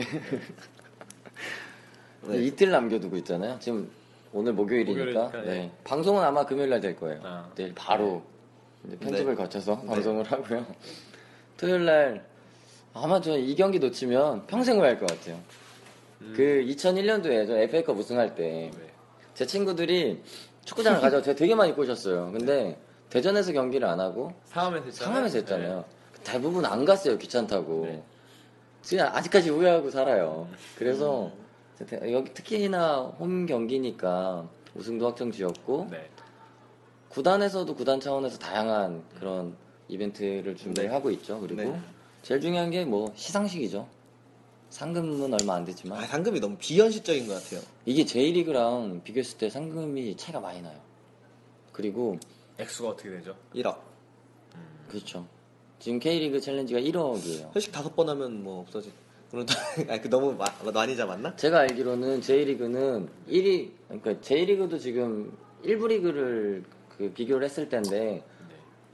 [2.23, 2.38] 네.
[2.41, 3.58] 이틀 남겨두고 있잖아요.
[3.60, 3.89] 지금
[4.34, 5.54] 오늘 목요일이니까, 목요일이니까 네.
[5.60, 5.71] 네.
[5.84, 7.19] 방송은 아마 금요일 날 될 거예요.
[7.23, 7.50] 아.
[7.56, 8.23] 내일 바로
[9.00, 10.65] 편집을 거쳐서 방송을 하고요.
[11.58, 12.26] 토요일 날
[13.02, 15.40] 아마 저이 경기 놓치면 평생 후회할 것 같아요.
[16.22, 16.34] 음.
[16.36, 18.72] 그 2001년도에 저 FA컵 우승할 때제
[19.36, 19.46] 네.
[19.46, 20.22] 친구들이
[20.66, 22.32] 축구장을 가져 제가 되게 많이 꼬셨어요.
[22.32, 22.78] 근데 네.
[23.10, 25.22] 대전에서 경기를 안 하고 상암에서 했잖아요.
[25.28, 25.38] 네.
[25.38, 25.76] 했잖아요.
[25.78, 26.22] 네.
[26.24, 27.18] 대부분 안 갔어요.
[27.18, 27.86] 귀찮다고.
[27.86, 28.04] 네.
[28.90, 30.48] 그냥 아직까지 후회하고 살아요.
[30.50, 30.56] 음.
[30.78, 31.32] 그래서
[31.82, 32.12] 음.
[32.12, 36.10] 여기 특히나 홈 경기니까 우승도 확정지었고 네.
[37.10, 39.04] 구단에서도 구단 차원에서 다양한 음.
[39.20, 39.56] 그런
[39.88, 41.16] 이벤트를 준비하고 네.
[41.16, 41.40] 있죠.
[41.40, 41.78] 그리고
[42.28, 43.88] 제일 중요한 게 뭐 시상식이죠.
[44.70, 47.62] 상금은 얼마 안 되지만 아, 상금이 너무 비현실적인 것 같아요.
[47.86, 50.78] 이게 제1리그랑 비교했을 때 상금이 차이가 많이 나요.
[51.72, 52.20] 그리고
[52.60, 53.34] 액수가 어떻게 되죠?
[53.56, 53.78] 1억.
[54.56, 54.62] 음.
[54.90, 55.26] 그렇죠.
[55.80, 57.56] 지금 K리그 챌린지가 1억이에요.
[57.56, 58.92] 회식 다섯 번 하면 뭐 없어지.
[59.32, 59.46] 그런
[60.02, 60.36] 그 너무
[60.74, 61.34] 많이 잡았나?
[61.38, 65.32] 제가 알기로는 J리그는 1위 그러니까 J리그도 지금
[65.63, 66.66] 1부 리그를
[66.98, 68.22] 그 비교를 했을 때인데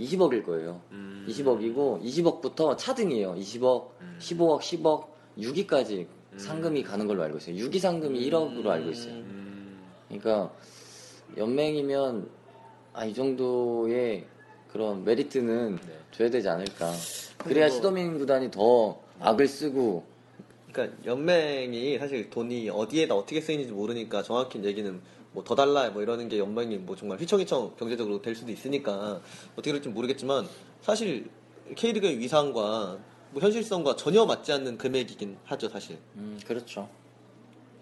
[0.04, 0.82] 20억일 거예요.
[0.92, 1.26] 음.
[1.30, 3.36] 20억이고 20억부터 차등이에요.
[3.36, 4.18] 20억, 음.
[4.20, 5.06] 15억, 10억,
[5.38, 6.38] 6위까지 음.
[6.38, 7.56] 상금이 가는 걸로 알고 있어요.
[7.56, 8.70] 6위 상금이 1억으로 음.
[8.70, 9.14] 알고 있어요.
[9.14, 9.82] 음.
[10.10, 10.54] 그러니까
[11.38, 12.30] 연맹이면
[12.94, 14.26] 아, 이 정도의
[14.72, 16.00] 그런 메리트는 네.
[16.12, 16.92] 줘야 되지 않을까.
[17.40, 17.76] 그래야 뭐...
[17.76, 20.04] 시도민 구단이 더 악을 쓰고.
[20.72, 25.02] 그러니까 연맹이 사실 돈이 어디에다 어떻게 쓰이는지 모르니까 정확히 얘기는
[25.34, 29.22] 뭐더 달라 뭐 이러는 게 연방이 뭐 정말 휘청휘청 경제적으로 될 수도 있으니까
[29.54, 30.46] 어떻게 될지 모르겠지만
[30.82, 31.30] 사실
[31.76, 33.00] K리그의 위상과
[33.32, 35.98] 뭐 현실성과 전혀 맞지 않는 금액이긴 하죠 사실.
[36.16, 36.88] 음 그렇죠.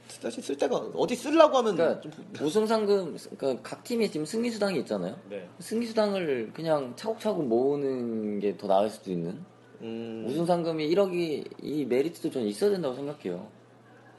[0.08, 2.12] 사실 쓸 데가 어디 쓰려고 하면 그러니까 좀...
[2.42, 5.18] 우승 상금 그러니까 각팀이 지금 승리 수당이 있잖아요.
[5.30, 5.48] 네.
[5.60, 9.44] 승리 수당을 그냥 차곡차곡 모으는 게 더 나을 수도 있는.
[9.82, 10.26] 음...
[10.30, 13.48] 우승 상금이 1억이 이 메리트도 저는 있어야 된다고 생각해요.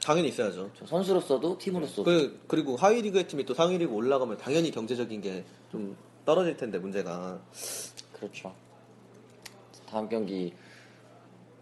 [0.03, 0.69] 당연히 있어야죠.
[0.85, 5.97] 선수로서도 팀으로서 그, 그리고 하위 리그의 팀이 또 상위 리그 올라가면 당연히 경제적인 게 좀
[6.23, 7.41] 떨어질 텐데 문제가.
[8.13, 8.53] 그렇죠.
[9.89, 10.53] 다음 경기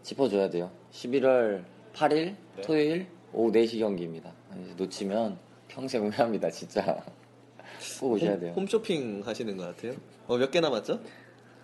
[0.02, 0.70] 짚어줘야 돼요.
[0.92, 2.62] 11월 8일 네.
[2.62, 4.30] 토요일 오후 4시 경기입니다.
[4.76, 7.02] 놓치면 평생 후회합니다, 진짜.
[8.00, 8.52] 꼭 오셔야 돼요.
[8.54, 9.96] 홈, 쇼핑 하시는 것 같아요.
[10.26, 11.00] 어, 몇 개 남았죠?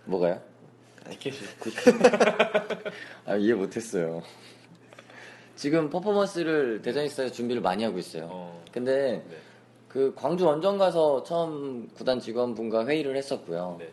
[0.06, 0.40] 뭐가요?
[1.10, 1.36] 티켓이.
[1.60, 1.70] 그,
[3.26, 4.22] 아, 이해 못했어요.
[5.58, 8.28] 지금 퍼포먼스를 대전이스타에서 준비를 많이 하고 있어요.
[8.30, 8.62] 어.
[8.70, 9.36] 근데 네.
[9.88, 13.76] 그 광주 원정 가서 처음 구단 직원분과 회의를 했었고요.
[13.80, 13.88] 네.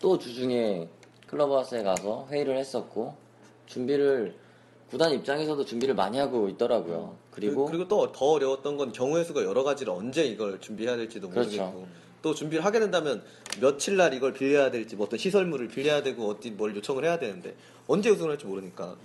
[0.00, 0.88] 또 주중에
[1.28, 3.14] 클럽하우스에 가서 회의를 했었고
[3.66, 4.34] 준비를
[4.90, 7.14] 구단 입장에서도 준비를 많이 하고 있더라고요.
[7.14, 7.16] 음.
[7.30, 11.28] 그리고 그, 그리고 또 더 어려웠던 건 경우의 수가 여러 가지를 언제 이걸 준비해야 될지도
[11.28, 11.86] 모르겠고 그렇죠.
[12.20, 13.22] 또 준비를 하게 된다면
[13.60, 17.54] 며칠 날 이걸 빌려야 될지 뭐 어떤 시설물을 빌려야 되고 어디 뭘 요청을 해야 되는데
[17.86, 18.96] 언제 우승을 할지 모르니까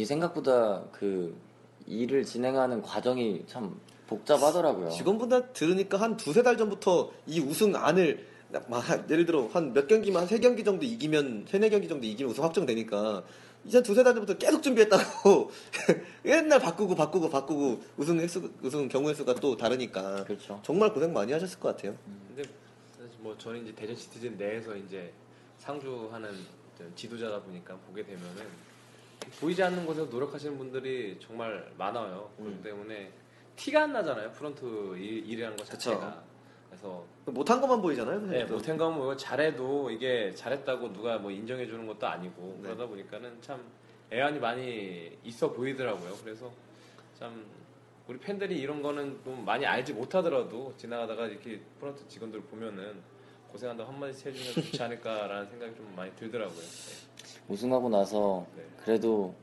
[0.00, 1.36] 이 생각보다 그
[1.86, 4.88] 일을 진행하는 과정이 참 복잡하더라고요.
[4.88, 8.26] 직원분들 들으니까 한 두세 달 전부터 이 우승 안을
[8.68, 12.32] 막 예를 들어 한 몇 경기만 세 경기 정도 이기면 세 네 경기 정도 이기면
[12.32, 13.24] 우승 확정되니까
[13.66, 15.50] 이제 두세 달 전부터 계속 준비했다고
[16.24, 20.58] 옛날 바꾸고 바꾸고 바꾸고 우승 횟수 우승 경우의 수가 또 다르니까 그렇죠.
[20.62, 21.94] 정말 고생 많이 하셨을 것 같아요.
[22.08, 22.32] 음.
[22.34, 22.48] 근데
[22.96, 25.12] 사실 뭐 저는 이제 대전 시티즌 내에서 이제
[25.58, 26.30] 상주하는
[26.96, 28.69] 지도자다 보니까 보게 되면은
[29.40, 32.30] 보이지 않는 곳에서 노력하시는 분들이 정말 많아요.
[32.36, 32.62] 그렇기 음.
[32.62, 33.12] 때문에
[33.56, 34.30] 티가 안 나잖아요.
[34.32, 36.22] 프론트 일, 이라는 것 자체가.
[36.68, 38.20] 그래서 못한 것만 보이잖아요.
[38.22, 42.62] 네, 못한 것만 보이고 뭐 잘해도 이게 잘했다고 누가 뭐 인정해 주는 것도 아니고 네.
[42.68, 43.62] 그러다 보니까는 참
[44.12, 46.14] 애환이 많이 있어 보이더라고요.
[46.24, 46.50] 그래서
[47.18, 47.44] 참
[48.06, 53.00] 우리 팬들이 이런 거는 좀 많이 알지 못하더라도 지나가다가 이렇게 프런트 직원들 보면은
[53.50, 56.58] 고생한다 고 한마디씩 해주면 좋지 않을까라는 생각이 좀 많이 들더라고요.
[57.48, 58.64] 우승하고 나서 네.
[58.84, 59.34] 그래도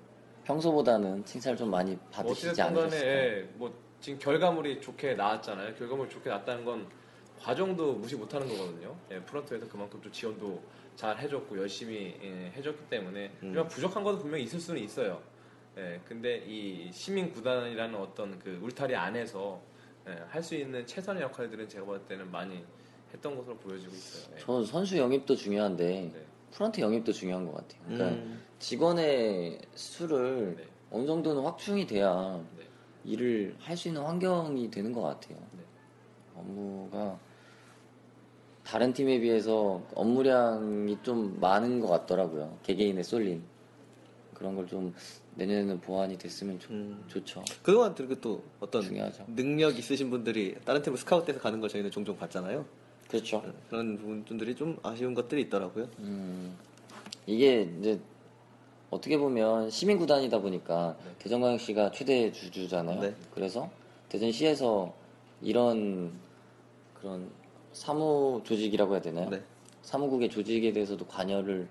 [0.45, 3.01] 평소보다는 칭찬을 좀 많이 뭐 받으시지 않으셨을까요?
[3.07, 5.75] 예, 뭐 지금 결과물이 좋게 나왔잖아요.
[5.75, 6.87] 결과물이 좋게 났다는 건
[7.39, 8.95] 과정도 무시 못하는 거거든요.
[9.11, 10.63] 예, 프런트에서 그만큼 좀 지원도
[10.95, 13.67] 잘 해줬고 열심히 예, 해줬기 때문에 음.
[13.67, 15.21] 부족한 것도 분명히 있을 수는 있어요.
[15.77, 19.61] 예, 근데 이 시민 구단이라는 어떤 그 울타리 안에서
[20.07, 22.63] 예, 할수 있는 최선의 역할들은 제가 볼 때는 많이
[23.17, 24.33] 했던 것으로 보여지고 있어요.
[24.35, 24.41] 네.
[24.41, 26.21] 저는 선수 영입도 중요한데 네.
[26.53, 27.81] 프런트 영입도 중요한 것 같아요.
[27.85, 28.41] 그러니까 음.
[28.59, 30.63] 직원의 수를 네.
[30.91, 32.63] 어느 정도는 확충이 돼야 네.
[33.05, 35.37] 일을 할 수 있는 환경이 되는 것 같아요.
[35.55, 35.61] 네.
[36.35, 37.19] 업무가
[38.63, 42.57] 다른 팀에 비해서 업무량이 좀 많은 것 같더라고요.
[42.63, 43.43] 개개인의 쏠림
[44.33, 44.93] 그런 걸 좀
[45.35, 47.03] 내년에는 보완이 됐으면 좋, 음.
[47.07, 47.43] 좋죠.
[47.61, 49.25] 그동안 그리고 또 어떤 중요하죠.
[49.27, 52.65] 능력 있으신 분들이 다른 팀을 스카우트해서 가는 걸 저희는 종종 봤잖아요.
[53.09, 53.41] 그렇죠.
[53.69, 55.87] 그런 부분들이 좀 아쉬운 것들이 있더라고요.
[55.99, 56.55] 음,
[57.25, 57.99] 이게 이제
[58.89, 61.11] 어떻게 보면 시민 구단이다 보니까 네.
[61.19, 63.01] 대전광역시가 최대 주주잖아요.
[63.01, 63.13] 네.
[63.33, 63.69] 그래서
[64.09, 64.93] 대전시에서
[65.41, 66.11] 이런
[66.93, 67.29] 그런
[67.73, 69.29] 사무 조직이라고 해야 되나요?
[69.29, 69.41] 네.
[69.83, 71.67] 사무국의 조직에 대해서도 관여를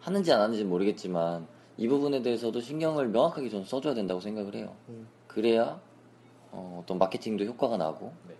[0.00, 4.74] 하는지 안 하는지 모르겠지만 이 부분에 대해서도 신경을 명확하게 좀 써줘야 된다고 생각을 해요.
[4.88, 5.06] 음.
[5.26, 5.80] 그래야
[6.50, 8.34] 어, 떤 마케팅도 효과가 나고 네.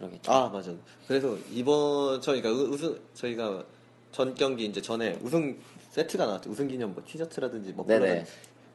[0.00, 0.32] 그러겠죠.
[0.32, 0.72] 아 맞아.
[1.06, 3.64] 그래서 이번 저희가 그러니까 우승 저희가
[4.12, 5.56] 전 경기 이제 전에 우승
[5.90, 6.50] 세트가 나왔죠.
[6.50, 8.24] 우승 기념 뭐 티셔츠라든지 뭐 네네.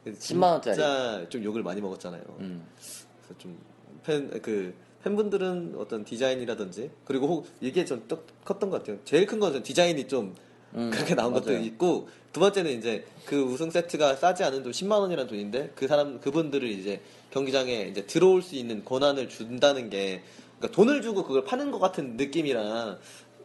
[0.06, 0.74] 10만 원짜리.
[0.76, 2.22] 진짜 좀 욕을 많이 먹었잖아요.
[2.38, 2.64] 음.
[2.78, 3.58] 그래서 좀
[4.04, 4.72] 팬 그
[5.02, 8.06] 팬분들은 어떤 디자인이라든지 그리고 혹 이게 좀
[8.44, 8.98] 컸던 것 같아요.
[9.04, 10.34] 제일 큰 것은 디자인이 좀
[10.74, 11.44] 음, 그렇게 나온 맞아요.
[11.44, 15.86] 것도 있고 두 번째는 이제 그 우승 세트가 싸지 않은 돈 10만 원이라는 돈인데 그
[15.88, 17.00] 사람 그분들을 이제
[17.32, 20.22] 경기장에 이제 들어올 수 있는 권한을 준다는 게
[20.58, 22.98] 그러니까 돈을 주고 그걸 파는 것 같은 느낌이랑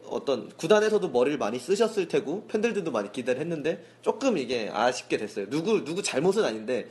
[0.08, 5.48] 어떤 구단에서도 머리를 많이 쓰셨을 테고 팬들도 많이 기대를 했는데 조금 이게 아쉽게 됐어요.
[5.48, 6.88] 누구 누구 잘못은 아닌데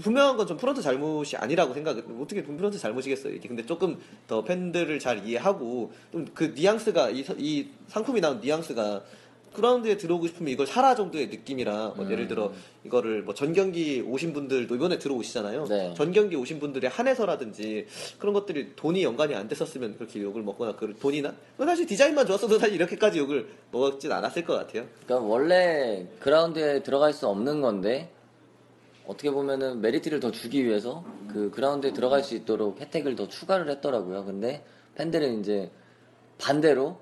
[0.00, 1.96] 분명한 건 좀 프런트 잘못이 아니라고 생각.
[1.98, 3.32] 어떻게 프런트 잘못이겠어요.
[3.34, 9.02] 이게 근데 조금 더 팬들을 잘 이해하고 좀 그 뉘앙스가 이, 이 상품이 나온 뉘앙스가
[9.56, 12.10] 그라운드에 들어오고 싶으면 이걸 사라 정도의 느낌이라 뭐 음.
[12.10, 12.52] 예를 들어
[12.84, 15.64] 이거를 뭐 전경기 오신 분들도 이번에 들어오시잖아요.
[15.64, 15.94] 네.
[15.96, 17.86] 전경기 오신 분들의 한해서라든지
[18.18, 22.74] 그런 것들이 돈이 연관이 안 됐었으면 그렇게 욕을 먹거나 그 돈이나 사실 디자인만 좋았어도 사실
[22.76, 24.86] 이렇게까지 욕을 먹었진 않았을 것 같아요.
[25.06, 28.10] 그러니까 원래 그라운드에 들어갈 수 없는 건데
[29.06, 31.02] 어떻게 보면은 메리트를 더 주기 위해서
[31.32, 34.24] 그 그라운드에 들어갈 수 있도록 혜택을 더 추가를 했더라고요.
[34.26, 34.64] 근데
[34.96, 35.70] 팬들은 이제
[36.38, 36.98] 반대로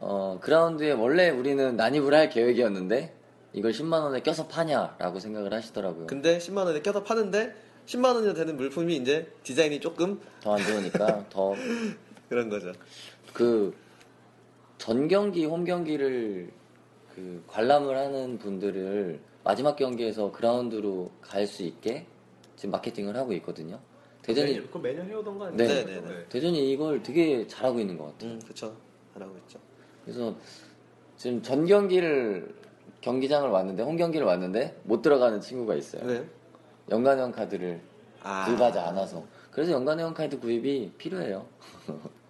[0.00, 3.14] 어, 그라운드에 원래 우리는 난입을 할 계획이었는데
[3.52, 6.06] 이걸 10만 원에 껴서 파냐라고 생각을 하시더라고요.
[6.06, 11.26] 근데 10만 원에 껴서 파는데 10만 원이 되는 물품이 이제 디자인이 조금 더 안 좋으니까
[11.30, 11.54] 더
[12.28, 12.72] 그런 거죠.
[13.32, 13.74] 그
[14.78, 16.48] 전 경기 홈 경기를
[17.14, 22.06] 그 관람을 하는 분들을 마지막 경기에서 그라운드로 갈 수 있게
[22.56, 23.78] 지금 마케팅을 하고 있거든요.
[24.22, 25.68] 대전이 매년, 그 매년 해오던 거 아니에요?
[25.74, 25.84] 네.
[25.84, 26.24] 네, 네, 네.
[26.30, 28.30] 대전이 이걸 되게 잘하고 있는 것 같아요.
[28.30, 28.74] 음, 그렇죠.
[29.12, 29.58] 잘하고 있죠.
[30.04, 30.34] 그래서
[31.16, 32.54] 지금 전 경기를
[33.00, 36.02] 경기장을 왔는데 홈 경기를 왔는데 못 들어가는 친구가 있어요.
[36.04, 36.24] 왜요?
[36.90, 37.80] 연간형 카드를
[38.22, 38.46] 아.
[38.46, 39.24] 구입하지 않아서.
[39.50, 41.46] 그래서 연간형 카드 구입이 필요해요.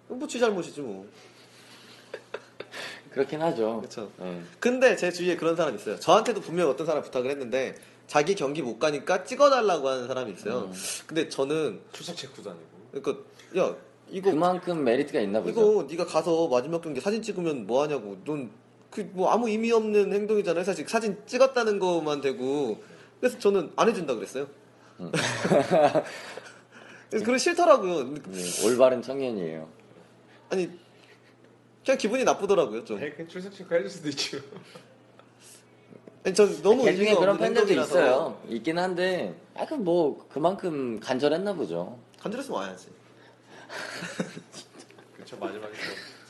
[0.07, 1.05] 뭐, 지 잘못이지, 뭐.
[3.11, 3.77] 그렇긴 하죠.
[3.77, 4.09] 그렇죠.
[4.19, 4.41] 네.
[4.59, 5.99] 근데 제 주위에 그런 사람 있어요.
[5.99, 7.75] 저한테도 분명 어떤 사람 부탁을 했는데
[8.07, 10.65] 자기 경기 못 가니까 찍어달라고 하는 사람이 있어요.
[10.71, 10.73] 음.
[11.07, 12.65] 근데 저는 출석 체크도 아니고.
[12.91, 13.25] 그러니까
[13.57, 13.75] 야
[14.11, 15.51] 이거 그만큼 메리트가 있나 보죠.
[15.51, 18.17] 이거 네가 가서 마지막 경기 사진 찍으면 뭐 하냐고.
[18.25, 18.49] 넌
[18.91, 20.65] 그 뭐 아무 의미 없는 행동이잖아요.
[20.65, 22.83] 사실 사진 찍었다는 것만 되고.
[23.21, 24.47] 그래서 저는 안 해준다 그랬어요.
[24.99, 25.09] 음.
[27.09, 28.03] 그래서 그런 싫더라고요.
[28.13, 29.69] 네, 올바른 청년이에요.
[30.49, 30.69] 아니
[31.85, 32.99] 그냥 기분이 나쁘더라고요 좀.
[32.99, 34.39] 네, 그냥 출석 체크해줄 수도 있죠.
[36.33, 38.41] 전 너무 그 중에 그런 팬들도 있어요.
[38.49, 41.97] 있긴 한데, 아, 그 뭐, 그만큼 간절했나 보죠.
[42.19, 42.87] 간절했으면 와야지.
[45.17, 45.73] 그쵸 마지막에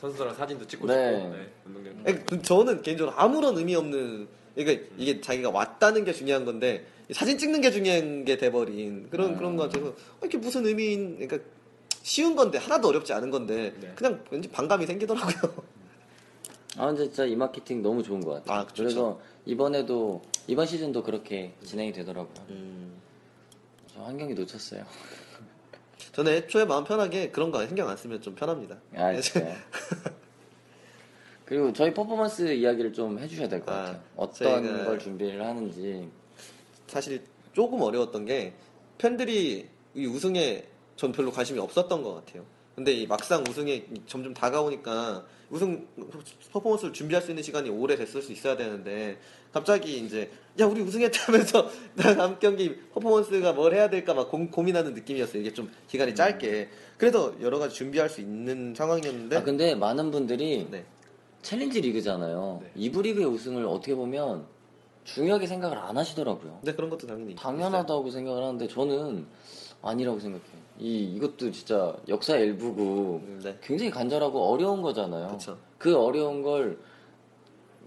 [0.00, 1.14] 선수랑 사진도 찍고 네.
[1.20, 1.92] 싶고 네, 운동장.
[2.06, 2.24] 음.
[2.28, 7.60] 그 저는 개인적으로 아무런 의미 없는 그러니까 이게 자기가 왔다는 게 중요한 건데 사진 찍는
[7.60, 9.36] 게 중요한 게 돼버린 그런 음.
[9.36, 11.38] 그런 거 같아서 어, 이렇게 무슨 의미인 그러니까
[12.02, 13.92] 쉬운 건데 하나도 어렵지 않은 건데 네.
[13.96, 15.64] 그냥 왠지 반감이 생기더라고요.
[16.78, 18.60] 아 근데 진짜 이 마케팅 너무 좋은 것 같아요.
[18.60, 22.46] 아, 그 그래서 이번에도 이번 시즌도 그렇게 진행이 되더라고요.
[22.50, 22.92] 음.
[23.92, 24.84] 저 환경이 놓쳤어요.
[26.10, 28.78] 저는 애초에 마음 편하게 그런 거 신경 안 쓰면 좀 편합니다.
[28.96, 29.40] 아, 진짜.
[29.46, 29.56] 네.
[31.44, 33.96] 그리고 저희 퍼포먼스 이야기를 좀 해주셔야 될것 아, 같아요.
[33.98, 34.84] 아, 어떤 저희는...
[34.84, 36.08] 걸 준비를 하는지.
[36.88, 37.22] 사실
[37.52, 38.54] 조금 어려웠던 게
[38.98, 40.64] 팬들이 이 우승에
[40.96, 42.44] 전 별로 관심이 없었던 것 같아요.
[42.74, 45.86] 근데 이 막상 우승에 점점 다가오니까 우승
[46.50, 49.18] 퍼포먼스를 준비할 수 있는 시간이 오래 됐을 수 있어야 되는데
[49.52, 51.68] 갑자기 이제 야 우리 우승했다면서
[52.16, 55.42] 다음 경기 퍼포먼스가 뭘 해야 될까 막 고, 민하는 느낌이었어요.
[55.42, 59.36] 이게 좀 기간이 짧게 그래도 여러 가지 준비할 수 있는 상황이었는데.
[59.36, 60.86] 아 근데 많은 분들이 네.
[61.42, 62.60] 챌린지 리그잖아요.
[62.62, 62.70] 네.
[62.74, 64.46] 이브 리그의 우승을 어떻게 보면
[65.04, 66.60] 중요하게 생각을 안 하시더라고요.
[66.62, 68.18] 네 그런 것도 당연히 당연하다고 있어요.
[68.18, 69.26] 생각을 하는데 저는
[69.82, 70.62] 아니라고 생각해요.
[70.78, 73.58] 이 이것도 진짜 역사 일부고 음, 네.
[73.62, 75.28] 굉장히 간절하고 어려운 거잖아요.
[75.36, 75.58] 그쵸.
[75.76, 76.78] 그 어려운 걸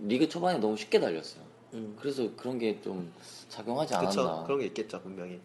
[0.01, 1.41] 리그 초반에 너무 쉽게 달렸어요.
[1.73, 1.95] 음.
[1.99, 3.11] 그래서 그런 게 좀
[3.49, 4.43] 작용하지 않았나.
[4.43, 5.39] 그런게 있겠죠 분명히.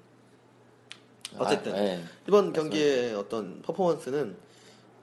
[1.36, 2.02] 아, 어쨌든 아, 네.
[2.26, 4.36] 이번 경기의 어떤 퍼포먼스는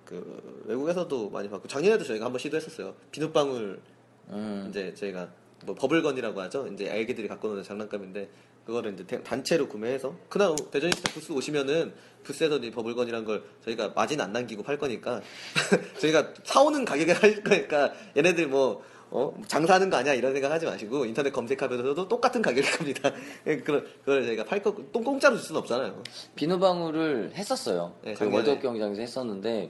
[0.04, 2.94] 그 외국에서도 많이 봤고 작년에도 저희가 한번 시도했었어요.
[3.12, 3.82] 비눗방울
[4.30, 4.66] 음.
[4.70, 5.30] 이제 저희가
[5.66, 6.68] 뭐 버블건이라고 하죠.
[6.68, 8.30] 이제 애기들이 갖고 노는 장난감인데
[8.68, 11.94] 그거를 이제 단체로 구매해서 그날 대전시장 부스 오시면은
[12.24, 15.22] 부스에서 이 버블건이란 걸 저희가 마진 안 남기고 팔 거니까
[16.00, 19.34] 저희가 사오는 가격에 할 거니까 얘네들 뭐 어?
[19.48, 23.10] 장사하는 거 아니야 이런 생각하지 마시고 인터넷 검색하면서도 똑같은 가격일 겁니다.
[23.48, 26.04] 예, 그걸, 그걸 저희가 팔 거 똥공짜로 줄 수는 없잖아요.
[26.36, 27.94] 비누방울을 했었어요.
[28.04, 29.70] 네, 그 월드컵 경기장에서 했었는데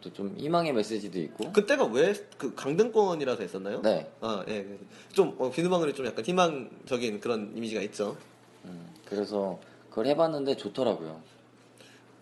[0.00, 1.52] 또좀 희망의 메시지도 있고.
[1.52, 3.82] 그때가 왜 그 강등권이라서 했었나요?
[3.82, 4.10] 네.
[4.20, 4.56] 아, 예.
[4.56, 4.78] 예.
[5.12, 8.16] 좀 어, 비누방울이 좀 약간 희망적인 그런 이미지가 있죠.
[8.64, 9.58] 음, 그래서
[9.90, 11.20] 그걸 해봤는데 좋더라고요.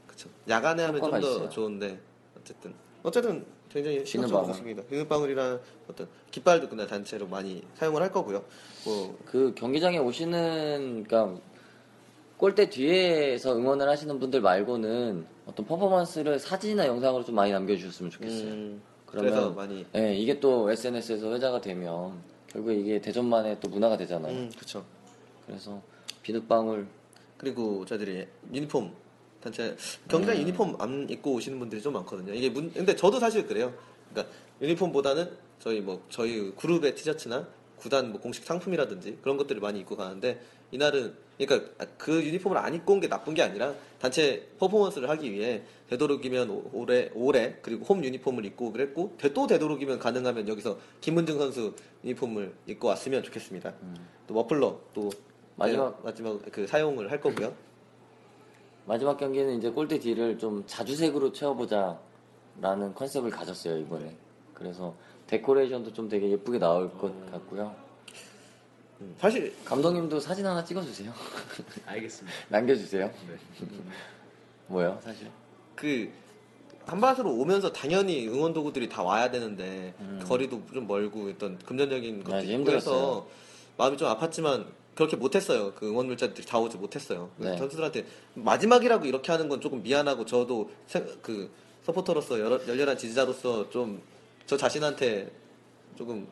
[0.06, 0.28] 그렇죠.
[0.48, 2.00] 야간에 하면 좀 더 좋은데
[2.40, 4.82] 어쨌든 어쨌든 굉장히 신박한 것입니다.
[4.84, 8.44] 비누방울이란 어떤 깃발도 그날 단체로 많이 사용을 할 거고요.
[8.84, 11.40] 뭐 그 경기장에 오시는 그러니까
[12.38, 18.44] 골대 뒤에서 응원을 하시는 분들 말고는 어떤 퍼포먼스를 사진이나 영상으로 좀 많이 남겨주셨으면 좋겠어요.
[18.48, 19.84] 음, 그러면 많이.
[19.96, 22.14] 예, 이게 또 SNS에서 회자가 되면
[22.46, 24.32] 결국 이게 대전만의 또 문화가 되잖아요.
[24.32, 24.84] 음, 그렇죠.
[25.46, 25.82] 그래서
[26.22, 26.86] 비눗방울
[27.36, 28.92] 그리고 저희들이 유니폼
[29.40, 29.76] 단체
[30.06, 30.42] 경기장 음.
[30.42, 32.32] 유니폼 안 입고 오시는 분들이 좀 많거든요.
[32.34, 33.74] 이게 문 근데 저도 사실 그래요.
[34.12, 34.32] 그러니까
[34.62, 35.28] 유니폼보다는
[35.58, 40.40] 저희 뭐 저희 그룹의 티셔츠나 구단 뭐 공식 상품이라든지 그런 것들을 많이 입고 가는데
[40.72, 45.62] 이날은 그러니까 그 유니폼을 안 입고 온 게 나쁜 게 아니라 단체 퍼포먼스를 하기 위해
[45.88, 52.52] 되도록이면 올해 올해 그리고 홈 유니폼을 입고 그랬고 또 되도록이면 가능하면 여기서 김문중 선수 유니폼을
[52.66, 53.72] 입고 왔으면 좋겠습니다.
[53.82, 53.96] 음.
[54.26, 55.10] 또 머플러 또
[55.54, 57.54] 마지막 네, 마지막 그 사용을 할 거고요.
[58.86, 64.16] 마지막 경기는 이제 골대 뒤를 좀 자주색으로 채워보자라는 컨셉을 가졌어요 이번에.
[64.54, 64.94] 그래서
[65.28, 67.74] 데코레이션도 좀 되게 예쁘게 나올 것 같고요.
[69.00, 69.14] 음.
[69.18, 71.12] 사실 감독님도 사진 하나 찍어주세요.
[71.86, 72.36] 알겠습니다.
[72.48, 73.06] 남겨주세요.
[73.06, 73.64] 네.
[74.66, 74.98] 뭐요?
[75.02, 75.28] 사실
[75.76, 76.10] 그
[76.86, 80.20] 한밭으로 오면서 당연히 응원 도구들이 다 와야 되는데 그 음.
[80.26, 83.28] 거리도 좀 멀고 일단 금전적인 것도 아, 힘들었어서
[83.76, 85.72] 마음이 좀 아팠지만 그렇게 못했어요.
[85.74, 87.30] 그 응원 물자들이 다 오지 못했어요.
[87.38, 87.56] 그 네.
[87.56, 90.70] 선수들한테 마지막이라고 이렇게 하는 건 조금 미안하고 저도
[91.22, 91.52] 그
[91.84, 94.00] 서포터로서 여 열렬한 지지자로서 좀
[94.48, 95.30] 저 자신한테
[95.94, 96.26] 조금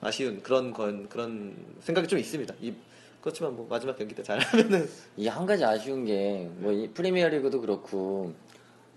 [0.00, 2.54] 아쉬운 그런 건 그런 생각이 좀 있습니다.
[2.60, 2.72] 이,
[3.20, 8.34] 그렇지만 뭐 마지막 경기 때 잘하면은 이 한 가지 아쉬운 게뭐 프리미어리그도 그렇고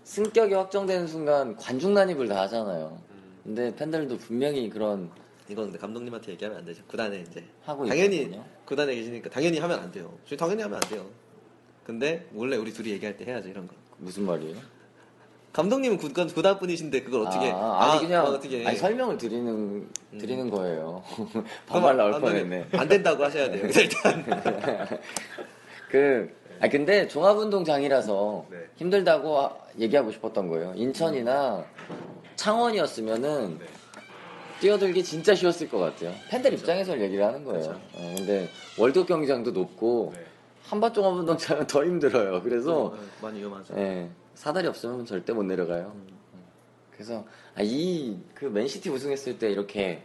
[0.04, 2.98] 승격이 확정되는 순간 관중 난입을 다 하잖아요.
[3.10, 3.40] 음.
[3.44, 5.10] 근데 팬들도 분명히 그런
[5.48, 6.82] 이건 근데 감독님한테 얘기하면 안 되죠.
[6.86, 8.44] 구단에 이제 하고 당연히 있거든요.
[8.66, 10.12] 구단에 계시니까 당연히 하면 안 돼요.
[10.36, 11.06] 당연히 하면 안 돼요.
[11.84, 13.74] 근데 원래 우리 둘이 얘기할 때 해야죠 이런 거.
[13.96, 14.56] 무슨 말이에요?
[15.58, 19.48] 감독님은 구단, 구단 분이신데 그걸 어떻게 아, 아, 아 니 그냥 어떻게 아니, 설명을 드리는
[19.50, 19.90] 음.
[20.20, 21.02] 드리는 거예요.
[21.66, 22.66] 반말 나올 뻔했네.
[22.74, 23.66] 안 된다고 하셔야 돼요.
[23.66, 23.80] 네.
[23.82, 25.00] 일단
[25.90, 28.56] 그 아 근데 종합운동장이라서 네.
[28.74, 29.48] 힘들다고
[29.78, 30.72] 얘기하고 싶었던 거예요.
[30.74, 31.96] 인천이나 음.
[32.34, 33.64] 창원이었으면은 네.
[34.58, 36.12] 뛰어들기 진짜 쉬웠을 것 같아요.
[36.30, 36.64] 팬들 그렇죠.
[36.64, 37.60] 입장에서 얘기를 하는 거예요.
[37.62, 37.80] 그렇죠.
[37.94, 40.24] 네, 근데 월드 경기장도 높고 네.
[40.64, 42.42] 한밭종합 운동장은 더 힘들어요.
[42.42, 43.74] 그래서 음, 음, 많이 위험하죠.
[43.78, 45.92] 예, 사다리 없으면 절대 못 내려가요.
[45.94, 46.18] 음.
[46.92, 50.04] 그래서 아, 이그 맨시티 우승했을 때 이렇게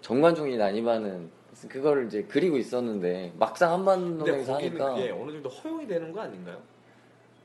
[0.00, 1.30] 정관중이 난입하는
[1.68, 6.60] 그걸 이제 그리고 있었는데 막상 한반도에서 하니까 그게 어느 정도 허용이 되는 거 아닌가요?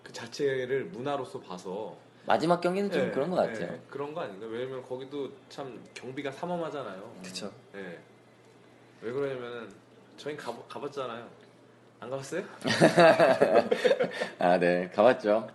[0.02, 3.60] 그 자체를 문화로서 봐서 마지막 경기는 좀 네, 그런 거 같아요.
[3.72, 4.48] 네, 그런 거 아닌가?
[4.48, 7.18] 왜냐면 거기도 참 경비가 삼엄하잖아요.
[7.22, 7.52] 그렇죠.
[7.74, 8.00] 네.
[9.02, 9.70] 왜 그러냐면은
[10.18, 11.28] 저희 가 가봤잖아요.
[12.00, 12.44] 안 가봤어요?
[14.40, 14.90] 아, 네.
[14.94, 15.48] 가봤죠.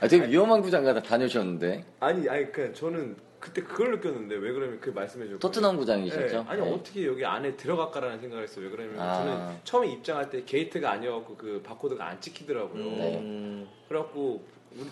[0.00, 1.84] 아, 되게 위험한 구장 가다 다녀오셨는데.
[2.00, 6.42] 아니, 아니, 그냥 저는 그때 그걸 느꼈는데 왜 그러면 그 말씀해 주고 토트넘 구장이셨죠?
[6.42, 6.44] 네.
[6.46, 6.70] 아니 네.
[6.72, 8.66] 어떻게 여기 안에 들어갈까라는 생각을 했어요.
[8.66, 9.14] 왜 그러면 아.
[9.14, 12.84] 저는 처음에 입장할 때 게이트가 아니었고 그 바코드가 안 찍히더라고요.
[12.84, 13.66] 네.
[13.88, 14.44] 그래갖고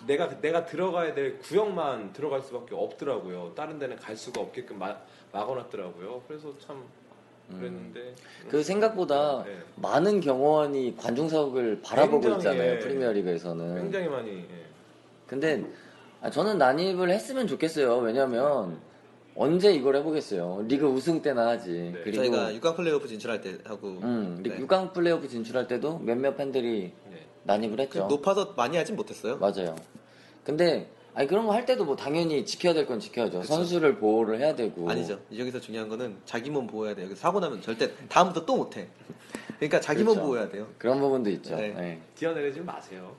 [0.08, 3.52] 내가 내가 들어가야 될 구역만 들어갈 수밖에 없더라고요.
[3.54, 6.24] 다른 데는 갈 수가 없게끔 막, 막아놨더라고요.
[6.26, 6.84] 그래서 참
[7.52, 7.58] 음.
[7.58, 8.14] 그랬는데
[8.54, 8.62] 음.
[8.62, 9.56] 생각보다 네.
[9.76, 12.72] 많은 경호원이 관중 석을 바라보고 굉장히, 있잖아요.
[12.74, 12.78] 예.
[12.78, 14.30] 프리미어리그에서는 굉장히 많이.
[14.38, 14.46] 예.
[15.26, 15.64] 근데
[16.20, 17.96] 아, 저는 난입을 했으면 좋겠어요.
[17.98, 18.78] 왜냐하면
[19.36, 20.64] 언제 이걸 해보겠어요.
[20.68, 21.70] 리그 우승 때나 하지.
[21.94, 22.00] 네.
[22.04, 23.88] 그리고 저희가 6강 플레이오프 진출할 때 하고.
[24.02, 27.26] 음, 6강 플레이오프 진출할 때도 몇몇 팬들이 네.
[27.44, 28.06] 난입을 그 했죠.
[28.06, 29.38] 높아서 많이 하진 못했어요.
[29.38, 29.76] 맞아요.
[30.44, 33.40] 근데 아니 그런 거 할 때도 뭐 당연히 지켜야 될 건 지켜야죠.
[33.40, 33.52] 그쵸.
[33.54, 34.88] 선수를 보호를 해야 되고.
[34.88, 35.20] 아니죠.
[35.36, 37.06] 여기서 중요한 거는 자기 몸 보호해야 돼요.
[37.06, 38.86] 여기서 사고 나면 절대 다음부터 또 못해.
[39.58, 40.68] 그러니까 자기 그렇몸 보호해야 돼요.
[40.78, 41.56] 그런 부분도 있죠.
[41.56, 41.68] 네.
[41.76, 42.00] 네.
[42.16, 43.14] 뛰어내리지 마세요.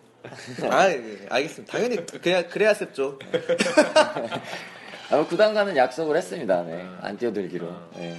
[0.69, 0.93] 아, 예.
[0.93, 1.25] 예.
[1.29, 1.71] 알겠습니다.
[1.71, 3.19] 당연히 그래야 그래야 셉죠.
[5.09, 6.63] 아, 뭐 구단과는 약속을 했습니다.
[6.63, 6.81] 네.
[6.81, 6.99] 아.
[7.01, 7.67] 안 뛰어들기로.
[7.69, 7.89] 아.
[7.95, 8.17] 네.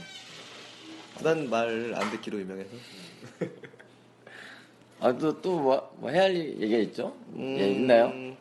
[1.16, 2.70] 구단 말 안 듣기로 유명해서.
[5.00, 7.16] 아, 또, 또, 뭐, 뭐 해야 할 얘기가 있죠?
[7.34, 7.56] 음...
[7.58, 8.04] 예, 있나요?
[8.06, 8.31] 음,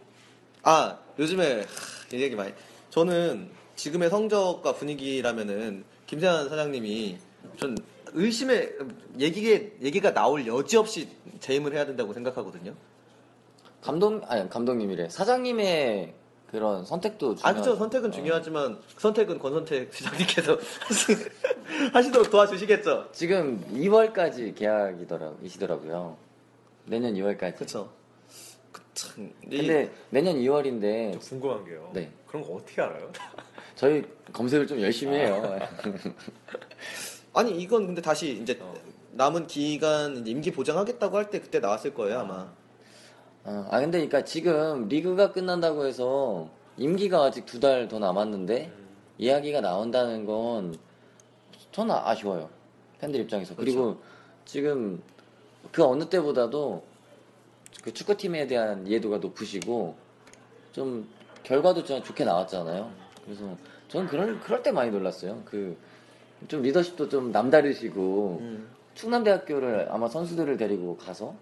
[0.64, 2.54] 아 요즘에 하, 얘기 많이.
[2.92, 7.18] 저는 지금의 성적과 분위기라면은 김재환 사장님이
[7.58, 7.76] 전
[8.14, 8.74] 의심의
[9.20, 11.10] 얘기에 얘기가 나올 여지 없이
[11.40, 12.76] 재임을 해야 된다고 생각하거든요.
[13.82, 16.14] 감독 아니 감독님이래 사장님의
[16.52, 17.48] 그런 선택도 중요.
[17.48, 18.12] 아 그렇죠 선택은 어.
[18.14, 20.60] 중요하지만 그 선택은 권선택 시장님께서
[21.94, 23.10] 하시도록 도와주시겠죠.
[23.14, 26.18] 지금 2월까지 계약이더라고요.
[26.86, 27.56] 내년 2월까지.
[27.56, 27.92] 그렇죠.
[29.08, 29.32] 참.
[29.42, 31.14] 근데 내년 2월인데.
[31.20, 31.90] 저 궁금한 게요.
[31.94, 32.12] 네.
[32.28, 33.12] 그런 거 어떻게 알아요?
[33.76, 35.44] 저희 검색을 좀 열심히 해요.
[37.34, 37.40] 아.
[37.40, 38.74] 아니 이건 근데 다시 이제 어.
[39.14, 42.52] 남은 기간 이제 임기 보장하겠다고 할 때 그때 나왔을 거예요 아마.
[43.44, 48.88] 아, 아, 근데 그러니까 지금 리그가 끝난다고 해서 임기가 아직 두 달 더 남았는데 음.
[49.18, 50.78] 이야기가 나온다는 건
[51.72, 52.50] 저는 아쉬워요
[53.00, 53.72] 팬들 입장에서 그렇죠.
[53.86, 54.02] 그리고
[54.46, 55.02] 지금
[55.72, 56.84] 그 어느 때보다도
[57.82, 59.96] 그 축구팀에 대한 이해도가 높으시고
[60.72, 61.08] 좀
[61.44, 62.92] 결과도 좀 좋게 나왔잖아요.
[63.26, 63.58] 그래서
[63.90, 65.42] 저는 그런 그럴 때 많이 놀랐어요.
[65.46, 65.78] 그
[66.48, 68.68] 좀 리더십도 좀 남다르시고 음.
[68.96, 71.36] 충남대학교를 아마 선수들을 데리고 가서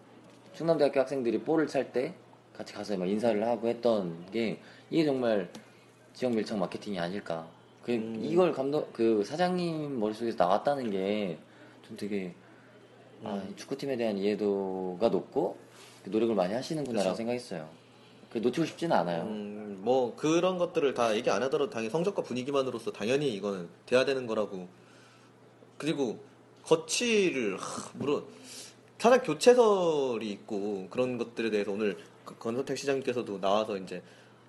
[0.56, 2.16] 충남대학교 학생들이 볼을 찰 때
[2.54, 4.60] 같이 가서 막 인사를 하고 했던 게
[4.90, 5.48] 이게 정말
[6.14, 7.48] 지역 밀착 마케팅이 아닐까.
[7.82, 8.20] 그 음.
[8.22, 11.38] 이걸 감독 그 사장님 머릿속에서 나왔다는 게
[11.88, 12.34] 좀 되게
[13.24, 13.50] 아, 음.
[13.52, 15.56] 아, 축구팀에 대한 이해도가 높고
[16.04, 17.18] 그 노력을 많이 하시는구나라고 그렇죠.
[17.18, 17.70] 생각했어요.
[18.32, 19.24] 그 놓치고 싶지는 않아요.
[19.24, 24.28] 음, 뭐 그런 것들을 다 얘기 안 하더라도 당연히 성적과 분위기만으로서 당연히 이거는 돼야 되는
[24.28, 24.68] 거라고.
[25.78, 26.20] 그리고
[26.64, 28.24] 거치를 하, 물론
[29.00, 34.04] 차량 교체설이 있고 그런 것들에 대해서 오늘 건선택 그 시장님께서도 나와서 이제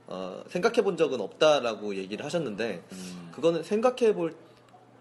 [0.06, 3.30] 어, 생각해 본 적은 없다라고 얘기를 하셨는데 음.
[3.32, 4.34] 그거는 생각해 볼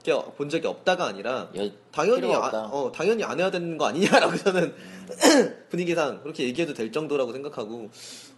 [0.10, 2.39] 게본 적이 없다가 아니라 여, 당연히 아,
[2.72, 4.74] 어, 당연히 안 해야 되는 거 아니냐라고 저는
[5.70, 7.89] 분위기상 그렇게 얘기해도 될 정도라고 생각하고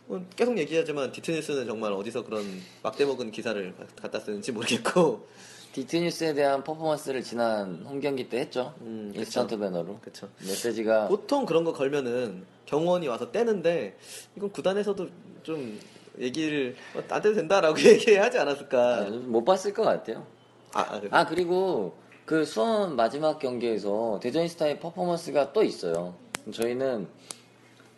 [0.09, 2.43] 어, 계속 얘기하지만 디트니스는 정말 어디서 그런
[2.83, 5.27] 막대 먹은 기사를 갖다 쓰는지 모르겠고
[5.71, 8.75] 디트뉴스에 대한 퍼포먼스를 지난 홈 경기 때 했죠.
[8.81, 9.99] 음, 일스턴트 배너로.
[10.03, 10.27] 그쵸.
[10.39, 13.95] 메시지가 보통 그런 거 걸면은 경원이 와서 떼는데
[14.35, 15.07] 이건 구단에서도
[15.43, 15.79] 좀
[16.19, 18.77] 얘기를 안 뭐 돼도 된다라고 얘기하지 않았을까.
[18.97, 20.25] 아, 못 봤을 것 같아요.
[20.73, 21.07] 아, 아, 네.
[21.11, 21.95] 아 그리고
[22.25, 26.15] 그 수원 마지막 경기에서 대전인스타의 퍼포먼스가 또 있어요.
[26.53, 27.07] 저희는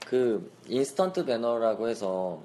[0.06, 2.42] 그 인스턴트 배너라고 해서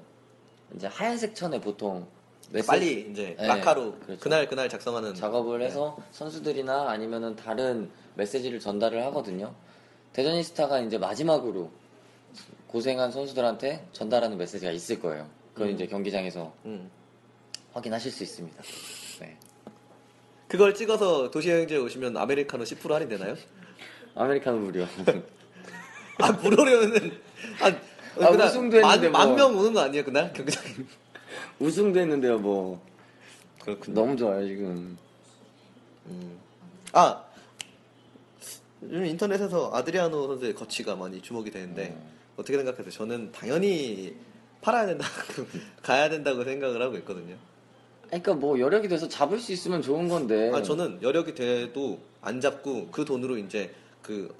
[0.75, 2.07] 이제 하얀색 천에 보통
[2.51, 4.19] 메시 빨리 이제 네, 카로 그렇죠.
[4.21, 5.65] 그날 그날 작성하는 작업을 네.
[5.65, 9.53] 해서 선수들이나 아니면은 다른 메시지를 전달을 하거든요.
[10.13, 11.69] 대전인스타가 이제 마지막으로
[12.67, 15.27] 고생한 선수들한테 전달하는 메시지가 있을 거예요.
[15.53, 15.73] 그건 음.
[15.75, 16.89] 이제 경기장에서 음.
[17.73, 18.61] 확인하실 수 있습니다.
[19.21, 19.37] 네.
[20.49, 23.35] 그걸 찍어서 도시여행지에 오시면 아메리카노 10% 할인 되나요?
[24.15, 24.83] 아메리카노 무료.
[26.17, 27.11] 아 무료면은
[27.61, 29.19] 아, 아 우승도 했는데 뭐.
[29.19, 29.61] 만명 뭐.
[29.61, 30.63] 오는 거 아니에요 그날 경기장?
[31.59, 32.83] 우승도 했는데요 뭐.
[33.61, 33.95] 그렇군.
[33.95, 34.97] 요 너무 좋아요 지금.
[36.07, 36.39] 음.
[36.93, 37.23] 아
[38.81, 42.09] 요즘 인터넷에서 아드리아노 선수의 거치가 많이 주목이 되는데 음.
[42.37, 42.89] 어떻게 생각하세요?
[42.89, 44.15] 저는 당연히
[44.61, 45.11] 팔아야 된다고
[45.83, 47.35] 가야 된다고 생각을 하고 있거든요.
[48.09, 50.51] 그러니까 뭐 여력이 돼서 잡을 수 있으면 좋은 건데.
[50.53, 54.33] 아 저는 여력이 돼도 안 잡고 그 돈으로 이제 그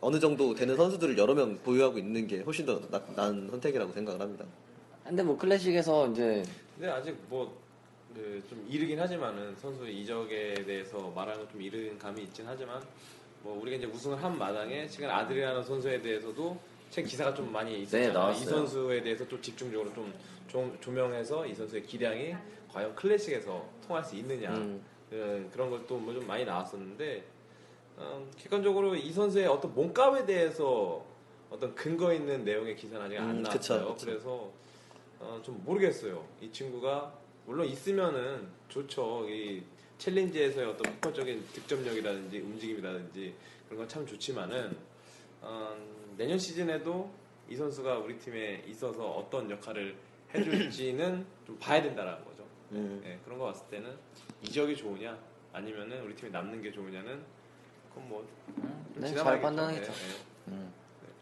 [0.00, 4.20] 어느 정도 되는 선수들을 여러 명 보유하고 있는 게 훨씬 더 나, 나은 선택이라고 생각을
[4.20, 4.44] 합니다.
[5.04, 6.42] 근데 뭐 클래식에서 이제
[6.76, 7.56] 근데 아직 뭐
[8.14, 12.82] 네, 좀 이르긴 하지만은 선수의 이적에 대해서 말하는 좀 이른 감이 있긴 하지만
[13.42, 16.56] 뭐 우리가 이제 우승을 한 마당에 지금 아드리아노 선수에 대해서도
[16.90, 18.32] 책 기사가 좀 많이 있었잖아요.
[18.32, 19.90] 네, 이 선수에 대해서 좀 집중적으로
[20.48, 22.34] 좀 조명해서 이 선수의 기량이
[22.76, 24.84] 과연 클래식에서 통할 수 있느냐 음.
[25.10, 27.24] 예, 그런 것도 뭐좀 많이 나왔었는데
[27.96, 31.02] 음, 객관적으로 이 선수의 어떤 몸값에 대해서
[31.48, 33.94] 어떤 근거 있는 내용의 기사는 아직 안 음, 나왔어요.
[33.94, 34.06] 그쵸, 그쵸.
[34.06, 34.50] 그래서
[35.20, 36.22] 어, 좀 모르겠어요.
[36.42, 37.14] 이 친구가
[37.46, 39.26] 물론 있으면은 좋죠.
[39.30, 39.62] 이
[39.96, 43.32] 챌린지에서의 어떤 폭발적인 득점력이라든지 움직임이라든지
[43.68, 44.76] 그런 건 참 좋지만은
[45.40, 45.74] 어,
[46.18, 47.10] 내년 시즌에도
[47.48, 49.96] 이 선수가 우리 팀에 있어서 어떤 역할을
[50.34, 52.35] 해줄지는 좀 봐야 된다라는 거죠.
[52.70, 52.80] 네.
[53.02, 53.96] 네, 그런 거 봤을 때는
[54.42, 55.16] 이적이 좋으냐
[55.52, 57.22] 아니면은 우리 팀에 남는 게 좋으냐는
[57.94, 58.08] 그건
[58.90, 59.92] 뭐잘 음, 판단하겠죠.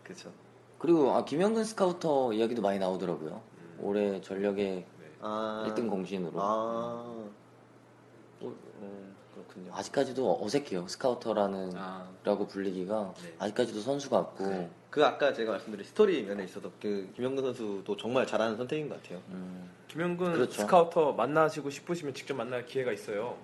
[0.02, 0.30] 그렇죠.
[0.78, 3.40] 그리고 아, 김영근 스카우터 이야기도 많이 나오더라고요.
[3.58, 3.78] 음.
[3.80, 4.86] 올해 전력의 네.
[5.20, 5.90] 1등 아.
[5.90, 6.32] 공신으로.
[6.42, 7.04] 아.
[8.42, 8.56] 음.
[8.80, 9.14] 네.
[9.34, 9.72] 그렇군요.
[9.74, 10.86] 아직까지도 어색해요.
[10.88, 12.08] 스카우터라는 아.
[12.22, 13.34] 라고 불리기가 네.
[13.38, 14.70] 아직까지도 선수 가없고 네.
[14.90, 19.20] 그 아까 제가 말씀드린 스토리 면에 있어서 그 김영근 선수도 정말 잘하는 선택인 것 같아요.
[19.30, 19.68] 음.
[19.88, 20.62] 김영근 그렇죠.
[20.62, 23.36] 스카우터 만나시고 싶으시면 직접 만날 기회가 있어요.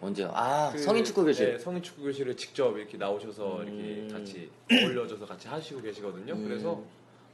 [0.00, 0.30] 언제요?
[0.34, 1.52] 아 그, 성인 축구 교실.
[1.54, 3.68] 네, 성인 축구 교실을 직접 이렇게 나오셔서 음.
[3.68, 6.34] 이렇게 같이 올려줘서 같이 하시고 계시거든요.
[6.34, 6.48] 음.
[6.48, 6.80] 그래서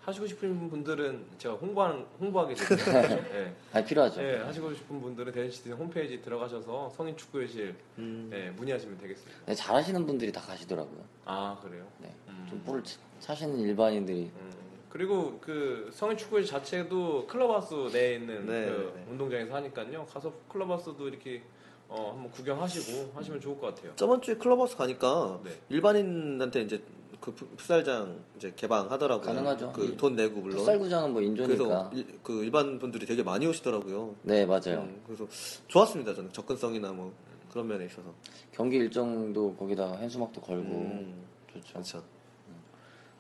[0.03, 3.55] 하시고 싶은 분들은 제가 홍보하는 홍보하기 전에 네.
[3.73, 4.21] 아 필요하죠.
[4.23, 8.29] 네, 하시고 싶은 분들은 대신 홈페이지 들어가셔서 성인 축구회실 음.
[8.31, 9.39] 네, 문의하시면 되겠습니다.
[9.47, 11.05] 네, 잘 하시는 분들이 다 가시더라고요.
[11.27, 11.87] 아 그래요?
[11.99, 12.47] 네, 음.
[12.49, 12.83] 좀 뿔을
[13.21, 14.31] 차시는 일반인들이.
[14.35, 14.51] 음.
[14.89, 19.07] 그리고 그 성인 축구회 자체도 클럽하우스 내에 있는 네, 그 네.
[19.11, 20.07] 운동장에서 하니까요.
[20.07, 21.43] 가서 클럽하우스도 이렇게
[21.89, 23.93] 어, 한번 구경하시고 하시면 좋을 것 같아요.
[23.97, 25.51] 저번 주에 클럽하우스 가니까 네.
[25.69, 26.83] 일반인한테 이제
[27.21, 29.27] 그 풋살장 이제 개방하더라고요.
[29.27, 29.73] 가능하죠.
[29.75, 30.57] 그 돈 내고 물론.
[30.59, 31.55] 풋살구장은 뭐 인조니까.
[31.59, 34.17] 그래서 일, 그 일반 분들이 되게 많이 오시더라고요.
[34.23, 34.83] 네 맞아요.
[34.85, 35.27] 음, 그래서
[35.69, 37.13] 좋았습니다 저는 접근성이나 뭐
[37.51, 38.15] 그런 면에 있어서.
[38.53, 41.73] 경기 일정도 거기다가 한수막도 걸고 음, 좋죠.
[41.75, 41.99] 그렇죠.
[41.99, 42.55] 음.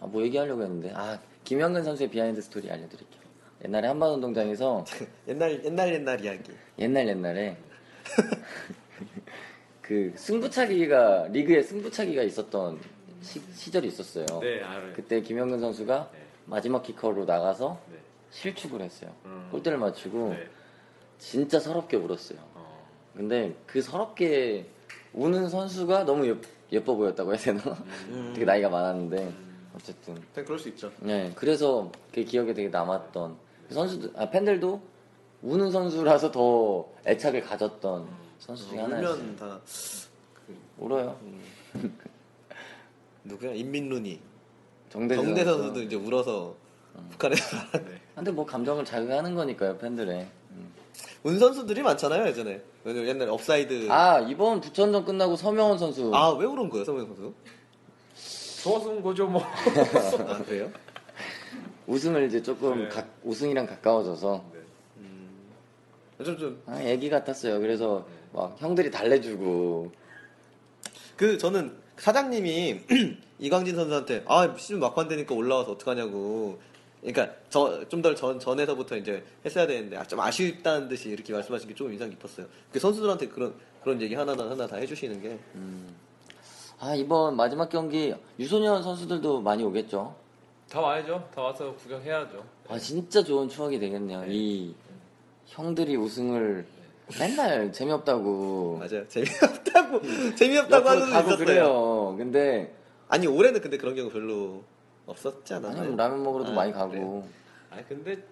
[0.00, 3.20] 아, 뭐 얘기하려고 했는데 아 김현근 선수의 비하인드 스토리 알려드릴게요.
[3.66, 4.82] 옛날에 한반 운동장에서
[5.28, 6.52] 옛날 옛날 옛날 이야기.
[6.78, 7.58] 옛날 옛날에
[9.82, 12.78] 그 승부차기가 리그에 승부차기가 있었던
[13.22, 14.24] 시, 절이 있었어요.
[14.40, 14.92] 네, 아요 네.
[14.94, 16.18] 그때 김영근 선수가 네.
[16.46, 17.96] 마지막 키커로 나가서 네.
[18.30, 19.12] 실축을 했어요.
[19.26, 19.48] 음.
[19.50, 20.48] 골대를 맞추고 네.
[21.18, 22.38] 진짜 서럽게 울었어요.
[22.54, 22.86] 어.
[23.14, 24.66] 근데 그 서럽게
[25.12, 26.34] 우는 선수가 너무 예,
[26.72, 27.60] 예뻐 보였다고 해야 되나?
[28.08, 28.32] 음.
[28.34, 29.68] 되게 나이가 많았는데 음.
[29.74, 30.14] 어쨌든.
[30.34, 30.90] 네, 그럴 수 있죠.
[31.00, 33.38] 네, 그래서 그 기억에 되게 남았던 네.
[33.68, 34.80] 그 선수들, 아, 팬들도
[35.42, 38.08] 우는 선수라서 더 애착을 가졌던 음.
[38.38, 39.14] 선수 중에 어, 하나였어요.
[39.14, 39.60] 울면 다
[40.78, 41.18] 울어요.
[41.74, 41.98] 음.
[43.24, 44.20] 누구야 인민룬이
[44.88, 46.54] 정대, 정대 선수도 이제 울어서
[46.96, 47.06] 음.
[47.10, 48.00] 북한에서 네.
[48.14, 50.72] 근데 뭐 감정을 자극 하는 거니까요 팬들의 음.
[51.22, 56.68] 운 선수들이 많잖아요 예전에 왜냐면 옛날에 업사이드 아 이번 부천전 끝나고 서명훈 선수 아왜 울은
[56.70, 57.34] 거예요 서명훈 선수?
[58.62, 60.70] 좋아서 거죠 뭐 아, 그래요?
[61.86, 62.88] 웃음을 이제 조금 네.
[62.88, 64.60] 가, 우승이랑 가까워져서 네.
[64.98, 65.44] 음,
[66.24, 66.62] 좀, 좀.
[66.66, 68.14] 아, 애기 같았어요 그래서 네.
[68.32, 69.92] 막 형들이 달래주고
[71.16, 72.80] 그 저는 사장님이
[73.38, 76.58] 이광진 선수한테 아 시즌 막판 되니까 올라와서 어떡하냐고
[77.02, 77.34] 그러니까
[77.88, 82.46] 좀 더전에서부터 이제 했어야 되는데 아, 좀 아쉽다는 듯이 이렇게 말씀하신 게 좀 인상 깊었어요.
[82.72, 85.38] 그 선수들한테 그런 그런 얘기 하나 하나 다 해주시는 게.
[85.54, 85.94] 음.
[86.78, 90.14] 아 이번 마지막 경기 유소년 선수들도 많이 오겠죠.
[90.68, 91.28] 다 와야죠.
[91.34, 92.44] 다 와서 구경해야죠.
[92.68, 94.20] 아 진짜 좋은 추억이 되겠네요.
[94.22, 94.26] 네.
[94.30, 94.74] 이
[95.48, 96.66] 형들이 우승을
[97.18, 98.78] 맨날 재미없다고.
[98.78, 99.08] 맞아요.
[99.08, 100.36] 재미없다고 음.
[100.36, 101.36] 재미없다고 하는 분도 있었어요.
[101.44, 102.14] 그래요.
[102.16, 102.74] 근데
[103.08, 104.62] 아니 올해는 근데 그런 경우 별로
[105.06, 105.76] 없었잖아요.
[105.76, 107.22] 아니 뭐 라면 먹으러도 아, 많이 가고.
[107.22, 107.30] 그래.
[107.70, 108.22] 아니 근데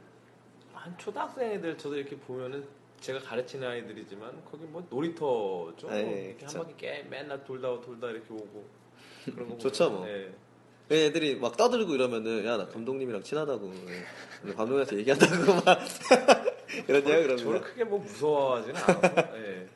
[0.75, 2.65] 한 초등학생 애들 저도 이렇게 보면은
[3.01, 5.89] 제가 가르치는 아이들이지만 거기 뭐 놀이터죠.
[5.91, 8.65] 에이, 아, 예, 뭐 이렇게 한 바퀴 깨 맨날 돌다 돌다 이렇게 오고
[9.35, 10.09] 그런 거 좋죠 뭐.
[10.09, 10.31] 예.
[10.91, 13.71] 애들이 막 떠들고 이러면은 야 나 감독님이랑 친하다고
[14.57, 15.79] 감독님한테 얘기한다고 막
[16.89, 17.37] 이러냐 그러면.
[17.39, 19.33] 저를 크게 뭐 무서워하지는 않아.
[19.39, 19.61] 예.
[19.61, 19.67] 예.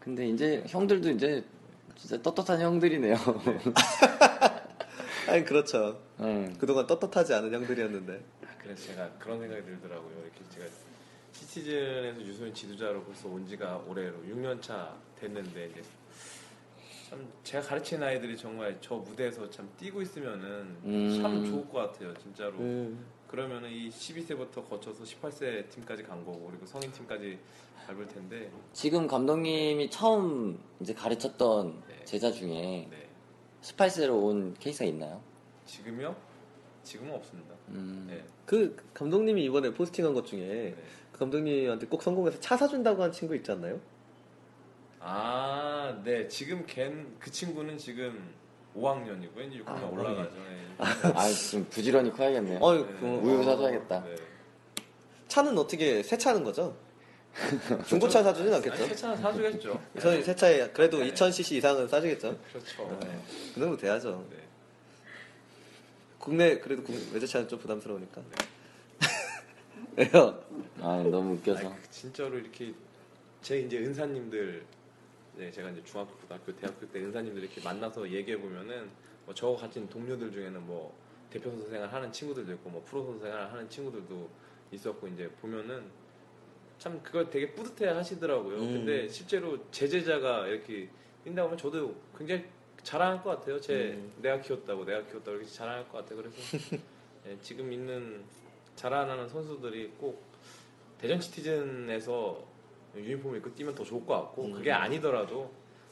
[0.00, 1.44] 근데 이제 형들도 이제
[1.96, 3.14] 진짜 떳떳한 형들이네요.
[5.28, 6.00] 아니 그렇죠.
[6.20, 6.54] 음.
[6.58, 8.24] 그동안 떳떳하지 않은 형들이었는데.
[8.60, 10.12] 그래서 제가 그런 생각이 들더라고요.
[10.24, 10.66] 이렇게 제가
[11.32, 15.82] 시티즌에서 유소년 지도자로 벌써 온 지가 올해로 6년 차 됐는데 이제
[17.08, 20.34] 참 제가 가르치는 아이들이 정말 저 무대에서 참 뛰고 있으면
[20.84, 21.18] 음.
[21.20, 22.14] 참 좋을 것 같아요.
[22.14, 23.04] 진짜로 음.
[23.32, 27.38] 그러면이 12세부터 거쳐서 18세 팀까지 간 거고 그리고 성인 팀까지
[27.86, 32.04] 밟을 텐데 지금 감독님이 처음 이제 가르쳤던 네.
[32.04, 33.08] 제자 중에 네.
[33.62, 35.22] 18세로 온 케이스가 있나요?
[35.64, 36.14] 지금요?
[36.82, 37.54] 지금은 없습니다.
[37.70, 38.04] 음.
[38.06, 38.22] 네.
[38.44, 40.76] 그 감독님이 이번에 포스팅한 것 중에 네.
[41.10, 43.80] 그 감독님한테 꼭 성공해서 차 사준다고 한 친구 있지 않나요?
[45.00, 46.28] 아, 네.
[46.28, 48.30] 지금 걘그 친구는 지금
[48.76, 49.50] 5학년이고요.
[49.50, 49.86] 이제 6학년 아, 네.
[49.88, 50.30] 올라가죠.
[50.34, 50.74] 네.
[50.78, 52.58] 아, 아, 좀 부지런히 커야겠네요.
[52.60, 52.84] 어, 네.
[53.18, 54.02] 우유 사줘야겠다.
[54.04, 54.16] 네.
[55.28, 56.74] 차는 어떻게 새 차는 거죠?
[57.86, 58.82] 중고차 사주진 않겠죠?
[58.82, 59.80] 니새 차는 사주겠죠.
[60.00, 60.22] 저희 네.
[60.22, 62.36] 새 차에 그래도 2000cc 이상은 사주겠죠.
[62.52, 62.98] 그렇죠.
[63.54, 64.26] 그 정도 돼야죠.
[66.18, 68.20] 국내 그래도 국내 외제차는 좀 부담스러우니까.
[69.96, 70.42] 왜요?
[70.80, 71.60] 아 너무 웃겨서.
[71.60, 72.74] 아니, 그 진짜로 이렇게
[73.40, 74.64] 제 이제 은사님들
[75.36, 78.90] 이제 네, 가 이제 중학교, 고등학교, 대학교 때 은사님들 이렇게 만나서 얘기해 보면은
[79.24, 80.96] 뭐 저와 같은 동료들 중에는 뭐
[81.30, 84.28] 대표 선수 생활 하는 친구들도 있고 뭐 프로 선수 생활 하는 친구들도
[84.72, 85.86] 있었고 이제 보면은
[86.78, 88.58] 참 그걸 되게 뿌듯해 하시더라고요.
[88.58, 88.72] 음.
[88.74, 90.90] 근데 실제로 제 제자가 이렇게
[91.24, 92.44] 뛴다고 하면 저도 굉장히
[92.82, 93.58] 자랑할 것 같아요.
[93.58, 94.12] 제 음.
[94.20, 96.16] 내가 키웠다고 내가 키웠다고 이렇게 자랑할 것 같아요.
[96.22, 96.36] 그래서
[97.26, 98.22] 예, 지금 있는
[98.76, 100.22] 자라나는 선수들이 꼭
[100.98, 102.51] 대전 시티즌에서
[102.96, 104.52] 유니폼 입고 뛰면 더 좋을 것 같고 음.
[104.52, 105.50] 그게 아니더라도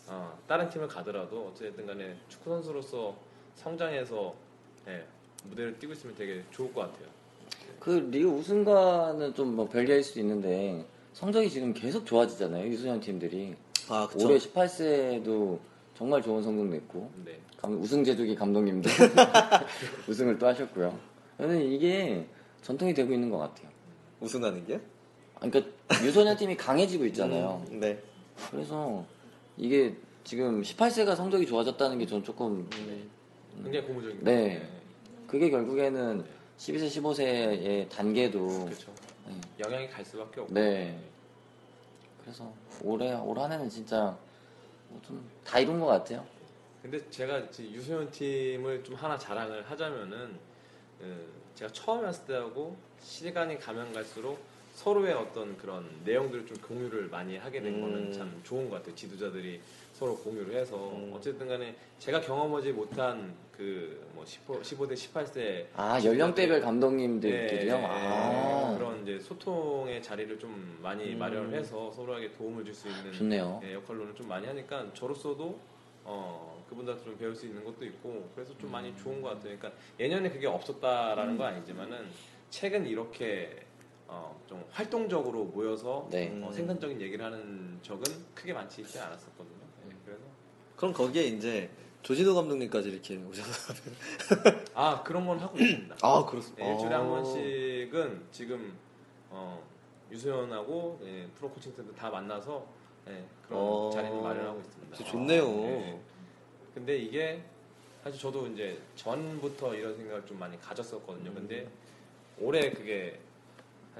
[0.08, 3.16] 어, 다른 팀을 가더라도 어쨌든 간에 축구 선수로서
[3.54, 4.34] 성장해서
[4.88, 5.04] 예,
[5.44, 7.06] 무대를 뛰고 있으면 되게 좋을 것 같아요.
[7.78, 13.56] 그 리그 우승과는 좀 뭐 별개일 수도 있는데 성적이 지금 계속 좋아지잖아요 유소년 팀들이
[13.88, 15.58] 아, 올해 18세도
[15.96, 17.40] 정말 좋은 성적 냈고 네.
[17.66, 18.88] 우승 제조기 감독님도
[20.08, 20.98] 우승을 또 하셨고요.
[21.38, 22.26] 저는 이게
[22.62, 23.68] 전통이 되고 있는 것 같아요.
[24.20, 24.80] 우승하는 게?
[25.36, 25.66] 아, 그러니까
[26.04, 27.64] 유소년 팀이 강해지고 있잖아요.
[27.72, 28.00] 음, 네.
[28.50, 29.04] 그래서
[29.56, 33.60] 이게 지금 18세가 성적이 좋아졌다는 게 저는 조금 음, 네.
[33.60, 34.46] 음, 굉장히 고무적인 네.
[34.60, 34.68] 네.
[35.26, 36.24] 그게 결국에는
[36.58, 38.92] 12세, 15세의 단계도 그렇죠.
[39.26, 39.40] 네.
[39.64, 40.54] 영향이 갈 수밖에 없고.
[40.54, 40.98] 네.
[42.22, 44.16] 그래서 올해 올 한해는 진짜
[44.88, 46.24] 뭐 좀다 이룬 것 같아요.
[46.82, 50.38] 근데 제가 유소년 팀을 좀 하나 자랑을 하자면은
[51.00, 51.16] 어,
[51.56, 54.38] 제가 처음 왔을 때하고 시간이 가면 갈수록
[54.72, 57.80] 서로의 어떤 그런 내용들을 좀 공유를 많이 하게 된 음.
[57.82, 58.94] 거는 참 좋은 것 같아요.
[58.94, 59.60] 지도자들이
[59.94, 61.12] 서로 공유를 해서 음.
[61.14, 64.24] 어쨌든 간에 제가 경험하지 못한 그 뭐
[64.62, 68.74] 15대 18세 아 연령대별 감독님들끼리요 네, 네, 아.
[68.76, 71.18] 그런 이제 소통의 자리를 좀 많이 음.
[71.18, 75.58] 마련해서 서로에게 도움을 줄 수 있는 네, 역할로는 좀 많이 하니까 저로서도
[76.04, 78.96] 어, 그분들한테 좀 배울 수 있는 것도 있고 그래서 좀 많이 음.
[78.98, 79.56] 좋은 것 같아요.
[79.56, 81.38] 그러니까 예년에 그게 없었다라는 음.
[81.38, 82.04] 건 아니지만은
[82.50, 83.56] 최근 이렇게
[84.12, 86.28] 어, 좀 활동적으로 모여서 네.
[86.42, 86.52] 어, 음.
[86.52, 88.02] 생산적인 얘기를 하는 적은
[88.34, 89.56] 크게 많지 있지 않았었거든요.
[89.84, 89.88] 음.
[89.88, 90.22] 네, 그래서
[90.76, 91.70] 그럼 거기에 이제
[92.02, 93.74] 조진호 감독님까지 이렇게 오셔서
[94.74, 95.96] 아 그런 건 하고 있습니다.
[96.02, 96.64] 아 그렇습니다.
[96.64, 97.10] 네, 일주일에 한은
[98.20, 98.26] 어.
[98.32, 98.76] 지금
[99.30, 99.62] 어,
[100.10, 102.66] 유소연하고 예, 프로 코칭센도다 만나서
[103.08, 104.96] 예, 그런 아~ 자리를 마련하고 있습니다.
[104.96, 105.42] 진짜 좋네요.
[105.44, 106.00] 아, 예.
[106.74, 107.44] 근데 이게
[108.02, 111.30] 사실 저도 이제 전부터 이런 생각을 좀 많이 가졌었거든요.
[111.30, 111.34] 음.
[111.34, 111.68] 근데
[112.40, 113.20] 올해 그게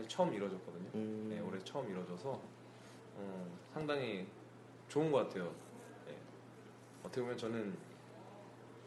[0.01, 0.90] 사실 처음 이루어졌거든요.
[0.94, 1.26] 음.
[1.28, 2.40] 네, 올해 처음 이루어져서
[3.16, 4.26] 어, 상당히
[4.88, 5.44] 좋은 것 같아요.
[6.07, 6.16] 네.
[7.03, 7.76] 어떻게 보면 저는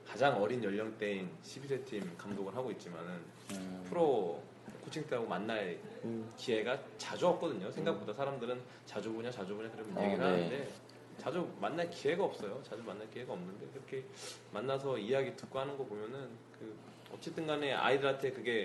[0.08, 3.86] 가장 어린 연령대인 11세 팀 감독을 하고 있지만은 음.
[3.88, 4.42] 프로
[4.84, 6.34] 코칭 때하고 만날 음.
[6.36, 7.70] 기회가 자주 없거든요.
[7.70, 10.24] 생각보다 사람들은 자주 보냐 자주 보냐 그런 어, 얘기를 네.
[10.24, 10.72] 하는데
[11.20, 12.60] 자주 만날 기회가 없어요.
[12.64, 14.04] 자주 만날 기회가 없는데 이렇게
[14.52, 16.76] 만나서 이야기 듣고 하는 거 보면은 그
[17.14, 18.64] 어쨌든 간에 아이들한테 그게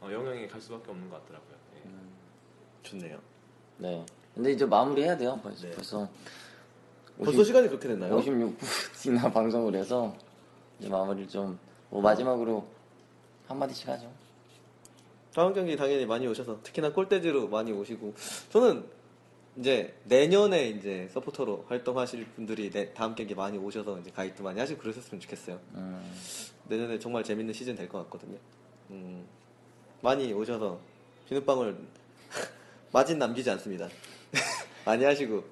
[0.00, 1.57] 어, 영향이 갈 수밖에 없는 것 같더라고요.
[2.88, 3.18] 좋네요.
[3.78, 4.04] 네.
[4.34, 5.38] 근데 이제 마무리해야 돼요.
[5.42, 5.66] 벌써.
[5.66, 5.70] 네.
[5.74, 6.08] 벌써,
[7.24, 8.16] 벌써 시간이 그렇게 됐나요?
[8.20, 10.16] 56분이나 방송을 해서
[10.78, 12.66] 이제 마무리를 좀뭐 마지막으로
[13.48, 14.10] 한마디씩 하죠.
[15.34, 18.14] 다음 경기 당연히 많이 오셔서 특히나 꼴대지로 많이 오시고
[18.50, 18.84] 저는
[19.56, 24.80] 이제 내년에 이제 서포터로 활동하실 분들이 내, 다음 경기 많이 오셔서 이제 가이드 많이 하시고
[24.80, 25.58] 그러셨으면 좋겠어요.
[25.74, 26.14] 음.
[26.68, 28.38] 내년에 정말 재밌는 시즌 될 것 같거든요.
[28.90, 29.24] 음,
[30.00, 30.78] 많이 오셔서
[31.28, 31.76] 비눗방울
[32.92, 33.88] 마진 남기지 않습니다.
[34.84, 35.44] 많이 하시고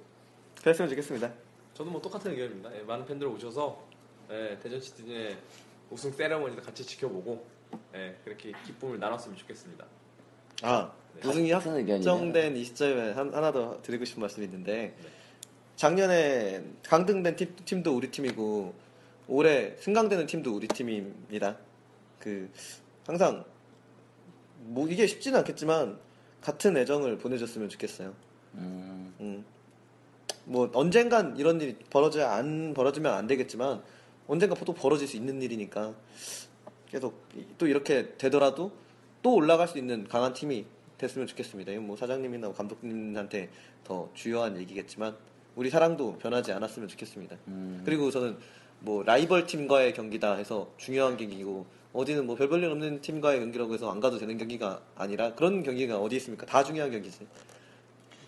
[0.62, 1.32] 그랬으면 좋겠습니다.
[1.74, 2.74] 저도 뭐 똑같은 의견입니다.
[2.76, 3.84] 예, 많은 팬들 오셔서
[4.30, 5.36] 예, 대전 시즌의
[5.90, 7.46] 우승 세레머니도 같이 지켜보고
[7.94, 9.84] 예, 그렇게 기쁨을 나눴으면 좋겠습니다.
[10.62, 11.28] 아 네.
[11.28, 15.08] 우승이 확정된 이 시점에 한, 하나 더 드리고 싶은 말씀이 있는데 네.
[15.76, 18.74] 작년에 강등된 팀, 팀도 우리 팀이고
[19.28, 21.58] 올해 승강되는 팀도 우리 팀입니다.
[22.18, 22.50] 그
[23.06, 23.44] 항상
[24.60, 26.05] 뭐 이게 쉽지는 않겠지만
[26.46, 28.14] 같은 애정을 보내줬으면 좋겠어요.
[28.54, 29.12] 음.
[29.20, 29.44] 음.
[30.44, 33.82] 뭐 언젠간 이런 일이 벌어지 안 벌어지면 안 되겠지만
[34.28, 35.92] 언젠가 또 벌어질 수 있는 일이니까
[36.88, 37.20] 계속
[37.58, 38.70] 또 이렇게 되더라도
[39.22, 40.64] 또 올라갈 수 있는 강한 팀이
[40.98, 41.72] 됐으면 좋겠습니다.
[41.72, 43.50] 이건 뭐 사장님이나 뭐 감독님한테
[43.82, 45.16] 더 주요한 얘기겠지만
[45.56, 47.36] 우리 사랑도 변하지 않았으면 좋겠습니다.
[47.48, 47.82] 음.
[47.84, 48.36] 그리고 저는
[48.78, 51.66] 뭐 라이벌 팀과의 경기다 해서 중요한 경기고
[51.96, 56.44] 어디는 뭐별볼일 없는 팀과의 경기라고 해서 안 가도 되는 경기가 아니라 그런 경기가 어디 있습니까?
[56.44, 57.26] 다 중요한 경기지.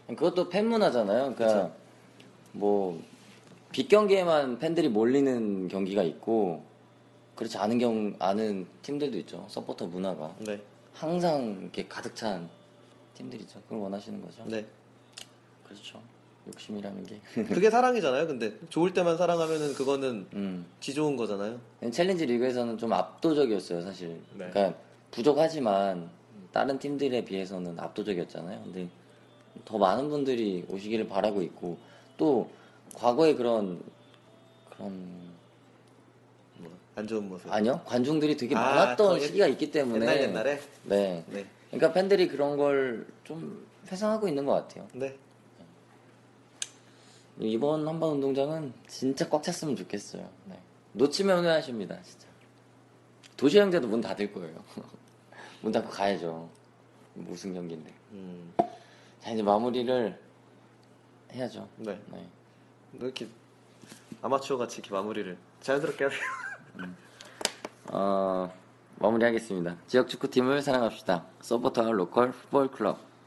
[0.08, 1.34] 그것도 팬 문화잖아요.
[1.34, 1.74] 그러니까 그쵸?
[2.52, 3.02] 뭐
[3.72, 6.64] 빅경기에만 팬들이 몰리는 경기가 있고
[7.34, 9.44] 그렇지 않은 경 아는 팀들도 있죠.
[9.50, 10.62] 서포터 문화가 네.
[10.94, 12.48] 항상 이렇게 가득 찬
[13.14, 13.60] 팀들이죠.
[13.62, 14.44] 그걸 원하시는 거죠.
[14.46, 14.64] 네.
[15.62, 16.00] 그렇죠.
[16.49, 17.20] 욕심이라는 게.
[17.46, 18.26] 그게 사랑이잖아요.
[18.26, 20.66] 근데 좋을 때만 사랑하면은 그거는 음.
[20.80, 21.61] 지좋은 거잖아요.
[21.90, 24.20] 챌린지 리그에서는 좀 압도적이었어요, 사실.
[24.36, 24.49] 네.
[24.51, 24.78] 그러니까
[25.11, 26.09] 부족하지만
[26.53, 28.62] 다른 팀들에 비해서는 압도적이었잖아요.
[28.64, 28.88] 근데
[29.64, 31.78] 더 많은 분들이 오시기를 바라고 있고
[32.16, 33.82] 또과거에 그런
[34.70, 35.28] 그런
[36.94, 41.24] 안 좋은 모습 아니요 관중들이 되게 아, 많았던 시기가 있기 때문에 옛날 옛날에 네.
[41.28, 41.46] 네.
[41.70, 44.86] 그러니까 팬들이 그런 걸 좀 회상하고 있는 것 같아요.
[44.94, 45.14] 네.
[47.41, 50.28] 이번 한 번 운동장은 진짜 꽉 찼으면 좋겠어요.
[50.47, 50.59] 네.
[50.95, 52.26] 놓치면 후회하십니다, 진짜.
[53.36, 54.57] 도시형제도 문 닫을 거예요.
[55.62, 56.49] 문 닫고 가야죠.
[57.14, 57.93] 무슨 경기인데.
[58.12, 58.55] 음.
[59.20, 60.20] 자, 이제 마무리를
[61.32, 61.68] 해야죠.
[61.76, 61.93] 네.
[62.11, 62.28] 네.
[62.93, 63.28] 뭐 이렇게
[64.22, 66.20] 아마추어 같이 이렇게 마무리를 자연스럽게 하세요.
[66.80, 66.97] 음.
[67.93, 68.53] 어,
[68.97, 69.76] 마무리하겠습니다.
[69.86, 71.24] 지역 축구팀을 사랑합시다.
[71.43, 73.17] 서포터 로컬 풋볼 클럽.